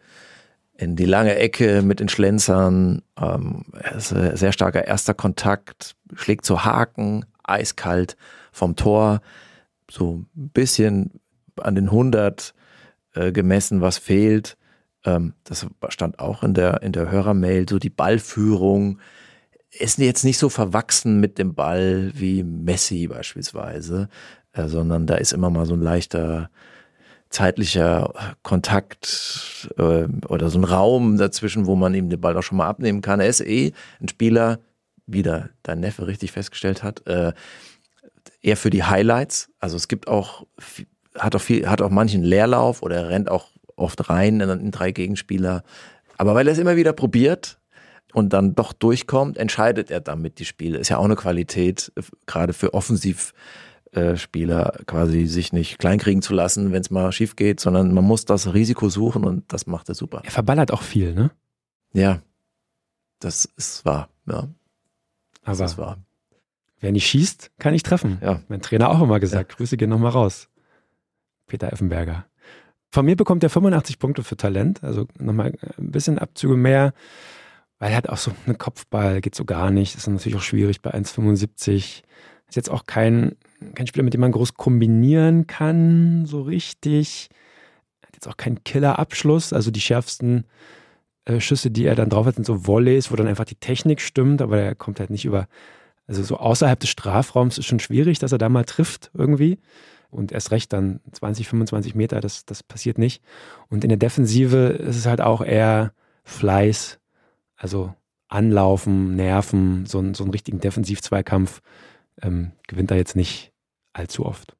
[0.77, 3.03] in die lange Ecke mit den Schlenzern.
[3.21, 3.65] Ähm,
[3.99, 8.17] sehr starker erster Kontakt, schlägt zu Haken, eiskalt
[8.53, 9.21] vom Tor
[9.91, 11.21] so ein bisschen
[11.61, 12.55] an den 100
[13.15, 14.57] äh, gemessen, was fehlt.
[15.05, 18.99] Ähm, das stand auch in der, in der Hörermail, so die Ballführung
[19.77, 24.09] ist jetzt nicht so verwachsen mit dem Ball wie Messi beispielsweise,
[24.53, 26.51] äh, sondern da ist immer mal so ein leichter
[27.35, 28.13] zeitlicher
[28.43, 32.69] Kontakt äh, oder so ein Raum dazwischen, wo man ihm den Ball auch schon mal
[32.69, 33.21] abnehmen kann.
[33.21, 34.61] Er ist eh ein Spieler,
[35.07, 37.33] wie dein Neffe richtig festgestellt hat, äh,
[38.41, 39.51] eher für die Highlights.
[39.59, 40.47] Also es gibt auch,
[41.19, 44.71] hat auch viel, hat auch manchen Leerlauf oder er rennt auch oft rein in, in
[44.71, 45.65] drei Gegenspieler.
[46.17, 47.59] Aber weil er es immer wieder probiert,
[48.15, 50.79] und dann doch durchkommt, entscheidet er damit die Spiele.
[50.79, 51.93] Ist ja auch eine Qualität,
[52.27, 53.35] gerade für Offensiv,
[53.97, 58.05] äh, Spieler quasi sich nicht kleinkriegen zu lassen, wenn es mal schief geht, sondern man
[58.05, 60.23] muss das Risiko suchen und das macht er super.
[60.25, 61.31] Er verballert auch viel, ne?
[61.93, 62.21] Ja,
[63.21, 64.49] das ist wahr, ja.
[65.45, 65.99] Das ist wahr.
[66.81, 68.19] Wer nicht schießt, kann nicht treffen.
[68.21, 68.41] Ja.
[68.49, 69.57] Mein Trainer auch immer gesagt, ja.
[69.57, 70.49] Grüße gehen nochmal raus.
[71.47, 72.27] Peter Effenberger.
[72.91, 76.93] Von mir bekommt er 85 Punkte für Talent, also nochmal ein bisschen Abzüge mehr,
[77.79, 79.95] weil er hat auch so einen Kopfball, geht so gar nicht.
[79.95, 82.03] Das ist natürlich auch schwierig bei 1,75.
[82.49, 83.37] Ist jetzt auch kein
[83.75, 87.29] kein Spieler, mit dem man groß kombinieren kann, so richtig.
[88.03, 89.53] Hat jetzt auch keinen Killer-Abschluss.
[89.53, 90.45] Also die schärfsten
[91.25, 94.01] äh, Schüsse, die er dann drauf hat, sind so Volleys, wo dann einfach die Technik
[94.01, 95.47] stimmt, aber er kommt halt nicht über.
[96.07, 99.59] Also so außerhalb des Strafraums ist schon schwierig, dass er da mal trifft irgendwie.
[100.11, 103.23] Und erst recht dann 20, 25 Meter, das, das passiert nicht.
[103.69, 105.93] Und in der Defensive ist es halt auch eher
[106.25, 107.01] Fleiß,
[107.57, 107.95] also
[108.29, 111.63] Anlaufen, Nerven, so, ein, so einen richtigen Defensiv-Zweikampf
[112.23, 113.54] ähm, gewinnt er jetzt nicht
[113.95, 114.57] allzu oft.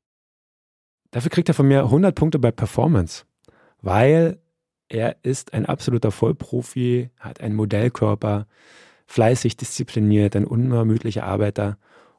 [1.11, 3.25] Dafür kriegt er von mir 100 Punkte bei Performance,
[3.81, 4.41] weil
[4.89, 8.47] er ist ein absoluter Vollprofi, hat einen Modellkörper,
[9.07, 11.79] fleißig, diszipliniert, ein unermüdlicher Arbeiter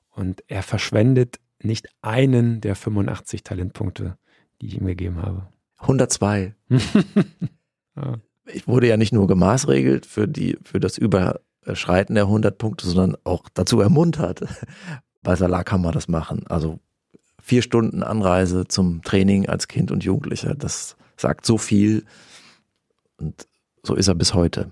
[0.09, 4.18] und er verschwendet nicht einen der 85 Talentpunkte,
[4.61, 5.47] die ich ihm gegeben habe.
[5.80, 6.55] 102.
[7.95, 8.20] ja.
[8.53, 13.18] Ich wurde ja nicht nur gemaßregelt für, die, für das Überschreiten der 100 Punkte, sondern
[13.24, 14.41] auch dazu ermuntert.
[15.24, 16.45] Bei Salah kann man das machen.
[16.47, 16.80] Also
[17.46, 20.56] vier Stunden Anreise zum Training als Kind und Jugendlicher.
[20.56, 22.04] Das sagt so viel.
[23.18, 23.48] Und
[23.84, 24.72] so ist er bis heute.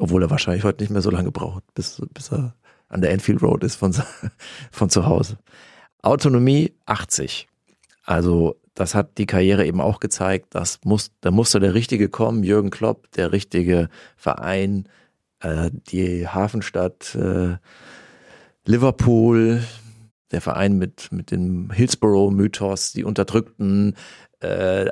[0.00, 2.56] Obwohl er wahrscheinlich heute nicht mehr so lange braucht, bis, bis er
[2.88, 3.94] an der Enfield Road ist von,
[4.72, 5.38] von zu Hause.
[6.02, 7.46] Autonomie 80.
[8.02, 10.56] Also das hat die Karriere eben auch gezeigt.
[10.56, 14.88] Das muss, da musste der Richtige kommen, Jürgen Klopp, der richtige Verein,
[15.38, 17.58] äh, die Hafenstadt äh,
[18.64, 19.62] Liverpool,
[20.30, 23.94] der Verein mit, mit dem Hillsborough-Mythos, die Unterdrückten,
[24.40, 24.86] äh,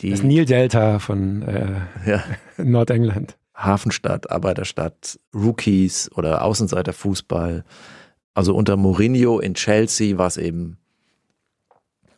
[0.00, 0.10] die.
[0.10, 2.24] Das Nil-Delta von äh, ja.
[2.56, 3.36] Nordengland.
[3.54, 7.64] Hafenstadt, Arbeiterstadt, Rookies oder Außenseiterfußball.
[8.34, 10.78] Also unter Mourinho in Chelsea war es eben,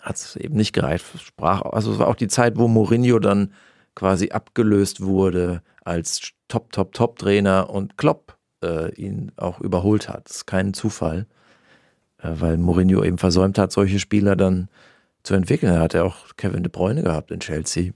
[0.01, 1.05] hat es eben nicht gereicht.
[1.19, 3.53] Sprach, also es war auch die Zeit, wo Mourinho dann
[3.95, 10.29] quasi abgelöst wurde als Top, Top, Top-Trainer und Klopp äh, ihn auch überholt hat.
[10.29, 11.27] Das ist kein Zufall.
[12.25, 14.68] Äh, weil Mourinho eben versäumt hat, solche Spieler dann
[15.22, 15.72] zu entwickeln.
[15.72, 17.93] Er hat ja auch Kevin De Bruyne gehabt in Chelsea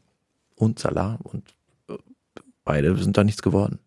[0.54, 1.54] und Salah und
[1.88, 1.94] äh,
[2.64, 3.78] beide sind da nichts geworden.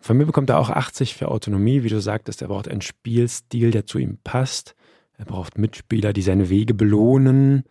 [0.00, 2.40] Von mir bekommt er auch 80 für Autonomie, wie du sagtest.
[2.40, 4.74] Er braucht einen Spielstil, der zu ihm passt.
[5.18, 7.64] Er braucht Mitspieler, die seine Wege belohnen.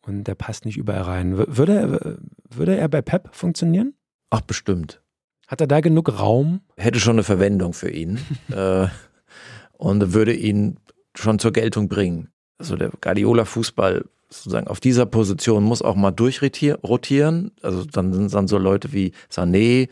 [0.00, 1.36] Und der passt nicht überall rein.
[1.36, 2.18] Würde,
[2.48, 3.92] würde er bei Pep funktionieren?
[4.30, 5.02] Ach, bestimmt.
[5.46, 6.62] Hat er da genug Raum?
[6.78, 8.20] Hätte schon eine Verwendung für ihn.
[8.50, 8.86] äh,
[9.72, 10.78] und würde ihn
[11.18, 12.28] schon zur Geltung bringen.
[12.58, 17.52] Also der Guardiola-Fußball sozusagen auf dieser Position muss auch mal durchrotieren.
[17.62, 19.88] Also dann sind dann so Leute wie Sané,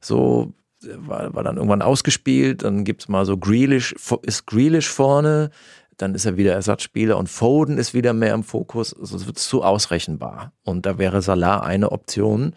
[0.00, 0.52] so
[0.96, 5.50] war, war dann irgendwann ausgespielt, dann gibt es mal so Grealish, ist Grealish vorne,
[5.96, 8.94] dann ist er wieder Ersatzspieler und Foden ist wieder mehr im Fokus.
[8.98, 10.52] Also es wird zu ausrechenbar.
[10.64, 12.54] Und da wäre Salah eine Option.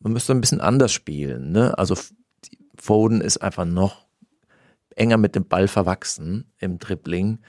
[0.00, 1.52] Man müsste ein bisschen anders spielen.
[1.52, 1.76] Ne?
[1.76, 1.96] Also
[2.76, 4.03] Foden ist einfach noch
[4.96, 7.40] enger mit dem Ball verwachsen im Dribbling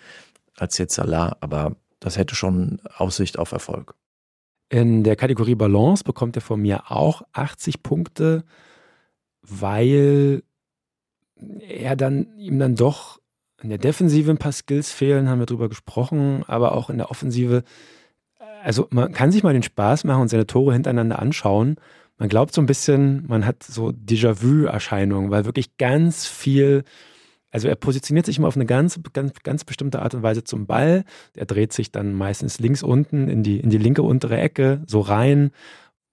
[0.58, 3.96] als jetzt Salah, aber das hätte schon Aussicht auf Erfolg.
[4.70, 8.44] In der Kategorie Balance bekommt er von mir auch 80 Punkte,
[9.42, 10.44] weil
[11.60, 13.20] er dann ihm dann doch
[13.62, 17.12] in der Defensive ein paar Skills fehlen, haben wir drüber gesprochen, aber auch in der
[17.12, 17.64] Offensive.
[18.64, 21.76] Also man kann sich mal den Spaß machen und seine Tore hintereinander anschauen.
[22.18, 26.84] Man glaubt so ein bisschen, man hat so Déjà-vu-Erscheinungen, weil wirklich ganz viel
[27.56, 30.66] also er positioniert sich immer auf eine ganz, ganz, ganz bestimmte Art und Weise zum
[30.66, 31.06] Ball.
[31.38, 35.00] Er dreht sich dann meistens links unten in die, in die linke untere Ecke, so
[35.00, 35.52] rein.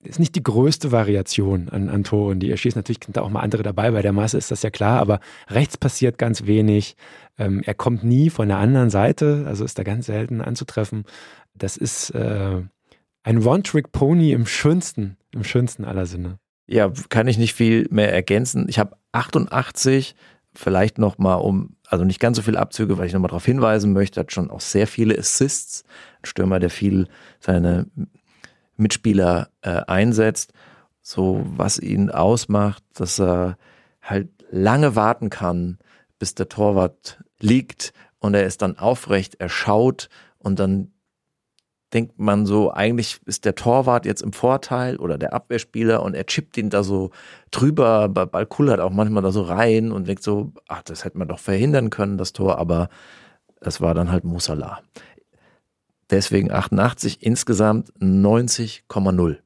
[0.05, 2.76] ist nicht die größte Variation an, an Toren, die er schießt.
[2.76, 5.18] Natürlich sind da auch mal andere dabei, bei der Masse ist das ja klar, aber
[5.49, 6.95] rechts passiert ganz wenig.
[7.36, 11.07] Ähm, er kommt nie von der anderen Seite, also ist da ganz selten anzutreffen.
[11.55, 12.62] Das ist äh,
[13.24, 16.38] ein One-Trick-Pony im schönsten, im schönsten aller Sinne.
[16.68, 18.66] Ja, kann ich nicht viel mehr ergänzen.
[18.68, 20.14] Ich habe 88,
[20.55, 24.21] vielleicht nochmal um, also nicht ganz so viele Abzüge, weil ich nochmal darauf hinweisen möchte,
[24.21, 25.85] hat schon auch sehr viele Assists.
[26.23, 27.09] Ein Stürmer, der viel
[27.41, 27.87] seine
[28.77, 30.53] Mitspieler äh, einsetzt.
[31.01, 33.57] So, was ihn ausmacht, dass er
[34.03, 35.79] halt lange warten kann,
[36.19, 40.91] bis der Torwart liegt und er ist dann aufrecht, er schaut und dann
[41.93, 46.26] denkt man so, eigentlich ist der Torwart jetzt im Vorteil oder der Abwehrspieler und er
[46.26, 47.11] chippt ihn da so
[47.51, 51.28] drüber, Ball kullert auch manchmal da so rein und denkt so, ach, das hätte man
[51.28, 52.88] doch verhindern können, das Tor, aber
[53.61, 54.80] es war dann halt Musala.
[56.11, 59.38] Deswegen 88, insgesamt 90,0.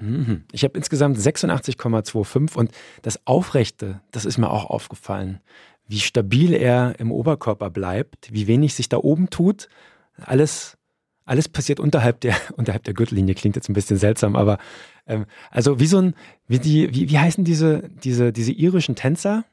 [0.00, 0.44] Mhm.
[0.52, 2.70] Ich habe insgesamt 86,25 und
[3.02, 5.40] das Aufrechte, das ist mir auch aufgefallen.
[5.86, 9.68] Wie stabil er im Oberkörper bleibt, wie wenig sich da oben tut.
[10.16, 10.76] Alles
[11.24, 14.58] alles passiert unterhalb der, unterhalb der Gürtellinie, klingt jetzt ein bisschen seltsam, aber
[15.06, 16.14] ähm, also wie so ein,
[16.48, 19.44] wie die, wie, wie heißen diese, diese, diese irischen Tänzer?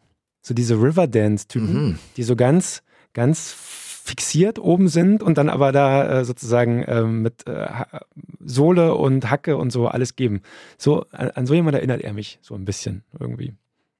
[0.42, 2.00] So diese Riverdance-Typen, mhm.
[2.16, 2.82] die so ganz,
[3.14, 3.54] ganz
[4.10, 7.68] fixiert oben sind und dann aber da äh, sozusagen äh, mit äh,
[8.40, 10.42] Sohle und Hacke und so alles geben.
[10.78, 13.54] So, an, an so jemand erinnert er mich so ein bisschen irgendwie.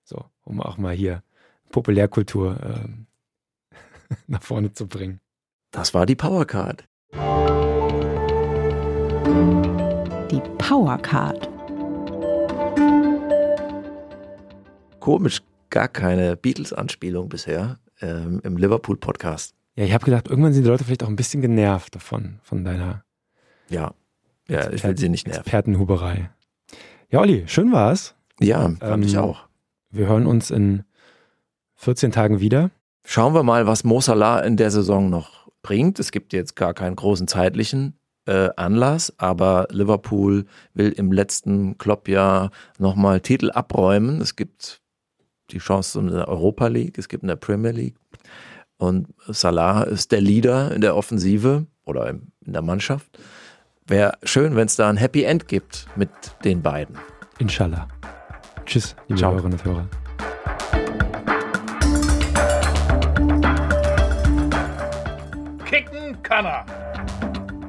[0.04, 1.22] So, um auch mal hier
[1.72, 3.06] Populärkultur ähm,
[4.28, 5.20] nach vorne zu bringen.
[5.72, 6.86] Das war die Powercard.
[10.32, 11.50] Die Powercard.
[15.00, 19.56] Komisch, gar keine Beatles-Anspielung bisher ähm, im Liverpool-Podcast.
[19.76, 22.64] Ja, ich habe gedacht, irgendwann sind die Leute vielleicht auch ein bisschen genervt davon, von
[22.64, 23.04] deiner
[23.70, 23.94] ja.
[24.48, 25.42] Ja, ich will sie nicht nerven.
[25.42, 26.32] Expertenhuberei.
[27.10, 28.16] Ja, Olli, schön war's.
[28.40, 29.48] Ja, fand ähm, ich auch.
[29.92, 30.84] Wir hören uns in
[31.76, 32.72] 14 Tagen wieder.
[33.06, 36.00] Schauen wir mal, was Mo Salah in der Saison noch bringt.
[36.00, 37.99] Es gibt jetzt gar keinen großen zeitlichen
[38.30, 44.22] äh, Anlass, aber Liverpool will im letzten Kloppjahr nochmal Titel abräumen.
[44.22, 44.82] Es gibt
[45.52, 47.96] die Chance in der Europa League, es gibt in der Premier League.
[48.78, 53.20] Und Salah ist der Leader in der Offensive oder in der Mannschaft.
[53.88, 56.10] Wäre schön, wenn es da ein Happy End gibt mit
[56.44, 56.96] den beiden.
[57.40, 57.88] Inshallah.
[58.66, 59.32] Tschüss, liebe Ciao.
[59.32, 59.88] Hörerinnen und Hörer.
[66.30, 67.29] kann er.